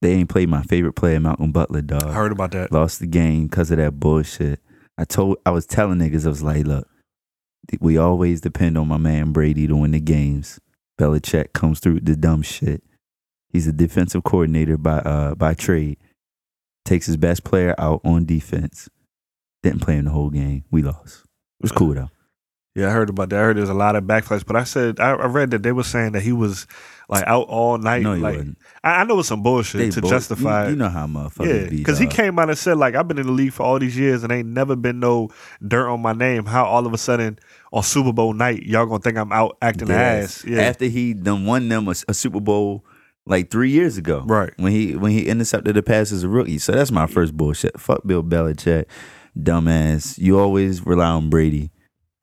[0.00, 2.04] They ain't played my favorite player, Malcolm Butler, dog.
[2.04, 2.70] I heard about that.
[2.72, 4.60] lost the game because of that bullshit.
[4.96, 6.88] I told I was telling niggas I was like, look,
[7.80, 10.60] we always depend on my man Brady to win the games.
[10.98, 12.82] Belichick comes through the dumb shit.
[13.50, 15.98] He's a defensive coordinator by uh by trade.
[16.84, 18.88] Takes his best player out on defense.
[19.62, 20.64] Didn't play him the whole game.
[20.70, 21.24] We lost.
[21.60, 22.10] It was cool though.
[22.74, 23.38] Yeah, I heard about that.
[23.40, 25.72] I heard there's a lot of backflash, but I said I, I read that they
[25.72, 26.66] were saying that he was
[27.08, 28.02] like out all night.
[28.02, 28.58] No, he like wasn't.
[28.84, 30.64] I, I know it's some bullshit They to both- justify.
[30.66, 31.78] You, you know how motherfuckers yeah, be.
[31.78, 33.96] because he came out and said like I've been in the league for all these
[33.98, 35.30] years and ain't never been no
[35.66, 36.44] dirt on my name.
[36.44, 37.38] How all of a sudden
[37.72, 40.38] on Super Bowl night y'all gonna think I'm out acting Yes.
[40.40, 40.44] ass?
[40.44, 42.84] Yeah, After he done won them a, a Super Bowl
[43.26, 44.22] like three years ago.
[44.24, 44.52] Right.
[44.56, 46.58] When he when he intercepted the pass as a rookie.
[46.58, 47.80] So that's my first bullshit.
[47.80, 48.84] Fuck Bill Belichick.
[49.36, 50.18] Dumbass.
[50.18, 51.70] You always rely on Brady.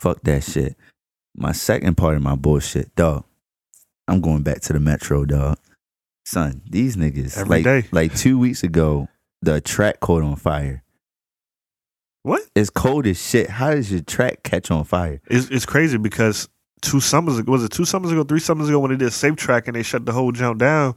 [0.05, 0.75] Fuck that shit.
[1.35, 3.23] My second part of my bullshit, dog.
[4.07, 5.57] I'm going back to the Metro, dog.
[6.27, 7.87] Son, these niggas Every like day.
[7.91, 9.07] like two weeks ago,
[9.41, 10.83] the track caught on fire.
[12.21, 12.43] what?
[12.53, 13.49] It's cold as shit.
[13.49, 15.21] How does your track catch on fire?
[15.25, 16.49] It's, it's crazy because
[16.83, 19.09] two summers ago was it two summers ago, three summers ago when they did a
[19.09, 20.93] SafeTrack and they shut the whole jump down.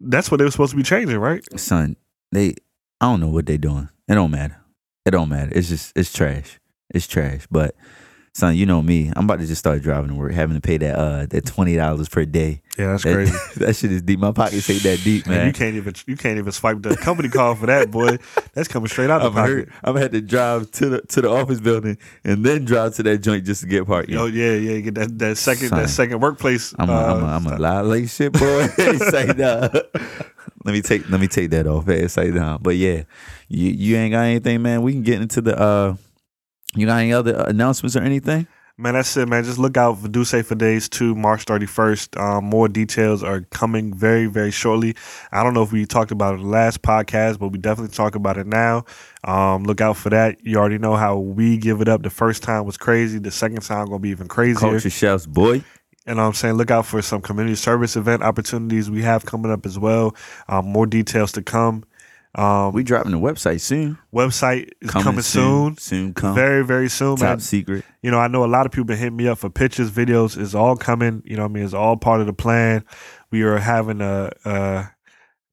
[0.00, 1.44] That's what they were supposed to be changing, right?
[1.60, 1.94] son,
[2.32, 2.56] they
[3.00, 3.88] I don't know what they doing.
[4.08, 4.60] It don't matter.
[5.04, 5.52] It don't matter.
[5.54, 6.58] It's just it's trash.
[6.90, 7.46] It's trash.
[7.52, 7.76] But
[8.36, 9.10] son, you know me.
[9.16, 11.74] I'm about to just start driving to work, having to pay that uh that twenty
[11.76, 12.60] dollars per day.
[12.78, 13.32] Yeah, that's That, crazy.
[13.56, 14.18] that shit is deep.
[14.20, 15.46] My pockets ain't that deep, Man, man.
[15.46, 18.18] you can't even you can't even swipe the company card for that, boy.
[18.52, 19.50] That's coming straight out the I'm pocket.
[19.50, 19.68] hurt.
[19.82, 23.02] I'm gonna have to drive to the to the office building and then drive to
[23.04, 24.16] that joint just to get parking.
[24.16, 24.80] Oh yeah, yeah.
[24.80, 25.78] Get that that second Son.
[25.82, 26.74] that second workplace.
[26.78, 28.66] I'm a, uh, I'm a, I'm a lot like shit, boy.
[29.10, 29.68] Say nah.
[30.64, 31.86] Let me take let me take that off.
[31.86, 32.58] Hey, say down.
[32.60, 33.04] But yeah,
[33.48, 34.82] you you ain't got anything, man.
[34.82, 35.94] We can get into the uh.
[36.74, 38.46] You got any other announcements or anything?
[38.78, 39.42] Man, that's it, man.
[39.42, 42.20] Just look out for Do Say for Days 2, March 31st.
[42.20, 44.94] Um, more details are coming very, very shortly.
[45.32, 47.94] I don't know if we talked about it in the last podcast, but we definitely
[47.94, 48.84] talk about it now.
[49.24, 50.44] Um, look out for that.
[50.44, 52.02] You already know how we give it up.
[52.02, 53.18] The first time was crazy.
[53.18, 54.60] The second time going to be even crazier.
[54.60, 55.64] Culture Chefs, boy.
[56.06, 59.64] And I'm saying, look out for some community service event opportunities we have coming up
[59.64, 60.14] as well.
[60.48, 61.84] Um, more details to come.
[62.36, 63.96] Um, We dropping the website soon.
[64.14, 65.78] website is coming, soon.
[65.78, 66.34] Soon come.
[66.34, 67.40] Very, very soon, Top man.
[67.40, 67.84] secret.
[68.02, 70.36] You know, I know a lot of people been hitting me up for pictures, videos.
[70.40, 71.22] It's all coming.
[71.24, 72.84] You know, what I mean, it's all part of the plan.
[73.30, 74.84] We are having a, uh,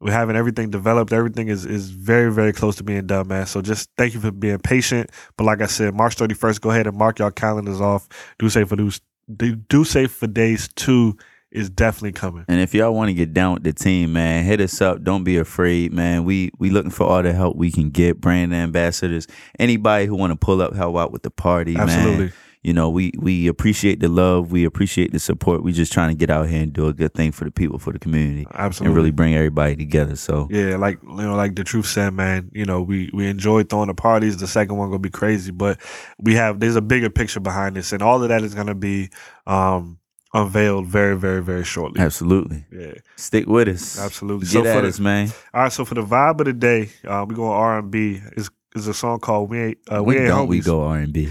[0.02, 1.14] we're having everything developed.
[1.14, 3.46] Everything is is very, very close to being done, man.
[3.46, 5.10] So just thank you for being patient.
[5.38, 8.10] But like I said, March 31st, go ahead and mark your calendars off.
[8.40, 9.00] Do say for those,
[9.34, 11.18] do, do say for days two
[11.54, 12.46] is definitely coming.
[12.48, 15.04] And if y'all want to get down with the team, man, hit us up.
[15.04, 16.26] Don't be afraid, man.
[16.26, 18.20] We we looking for all the help we can get.
[18.20, 19.28] Brand ambassadors,
[19.60, 22.26] anybody who want to pull up, help out with the party, Absolutely.
[22.26, 22.34] man.
[22.64, 24.54] You know, we we appreciate the love.
[24.54, 25.64] We appreciate the support.
[25.64, 27.78] We just trying to get out here and do a good thing for the people,
[27.78, 28.88] for the community, Absolutely.
[28.88, 30.16] and really bring everybody together.
[30.16, 32.50] So Yeah, like you know, like the truth said, man.
[32.54, 34.38] You know, we we enjoy throwing the parties.
[34.38, 35.78] The second one gonna be crazy, but
[36.20, 39.10] we have there's a bigger picture behind this, and all of that is gonna be
[39.46, 40.00] um
[40.34, 42.02] unveiled very, very, very shortly.
[42.02, 44.00] absolutely, Yeah, stick with us.
[44.00, 44.46] absolutely.
[44.48, 45.30] Get So at for us, the, man.
[45.54, 48.22] all right, so for the vibe of the day, uh, we go R and B.
[48.36, 50.82] Is is a song called "We Ain't uh, We, we Ain't don't Homies." we go
[50.84, 51.30] R and B.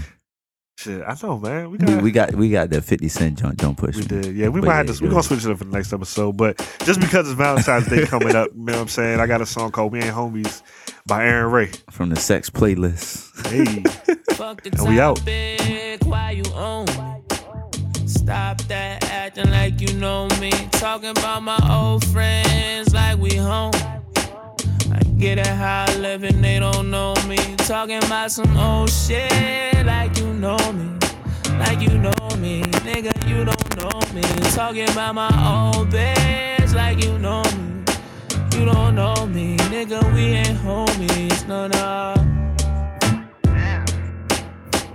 [0.77, 1.69] Shit, I know, man.
[1.71, 3.57] We We, got we got we got that Fifty Cent joint.
[3.57, 4.07] Don't push We me.
[4.07, 4.47] did, yeah.
[4.47, 5.03] We But might yeah, have to.
[5.03, 8.05] We're gonna switch it up for the next episode, but just because it's Valentine's Day
[8.05, 9.19] coming up, you know what I'm saying?
[9.19, 10.61] I got a song called "We Ain't Homies"
[11.05, 11.71] by Aaron Ray.
[11.91, 13.29] from the sex playlist.
[13.47, 13.83] Hey,
[14.35, 15.19] Fuck the And we out.
[18.23, 20.49] Stop that acting like you know me.
[20.71, 23.73] Talking about my old friends like we home.
[24.15, 27.35] I get it how I live and they don't know me.
[27.57, 30.97] Talking about some old shit like you know me.
[31.59, 34.21] Like you know me, nigga, you don't know me.
[34.51, 37.83] Talking about my old bitch like you know me.
[38.57, 42.13] You don't know me, nigga, we ain't homies, no, no.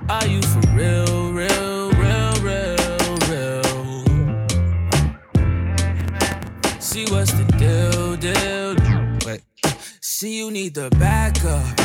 [0.09, 1.68] Are you for real, real,
[6.99, 8.75] See what's the deal, deal?
[9.25, 9.43] Wait.
[10.01, 11.77] See you need the back up,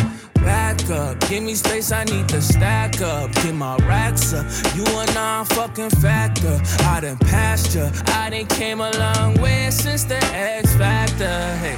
[0.42, 1.20] back up.
[1.30, 3.32] Give me space, I need to stack up.
[3.34, 4.44] Get my racks up.
[4.76, 6.60] You a non-fucking factor.
[6.86, 7.92] I done passed ya.
[8.08, 11.38] I done came a long way since the X Factor.
[11.62, 11.78] Hey.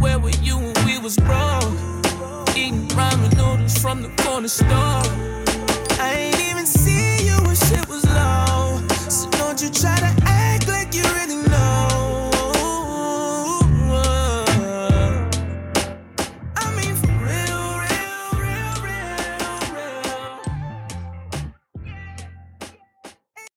[0.00, 1.74] Where were you when we was broke?
[2.56, 5.04] Eating ramen noodles from the corner store.
[6.00, 8.80] I ain't even see you when shit was low.
[9.10, 10.24] So don't you try to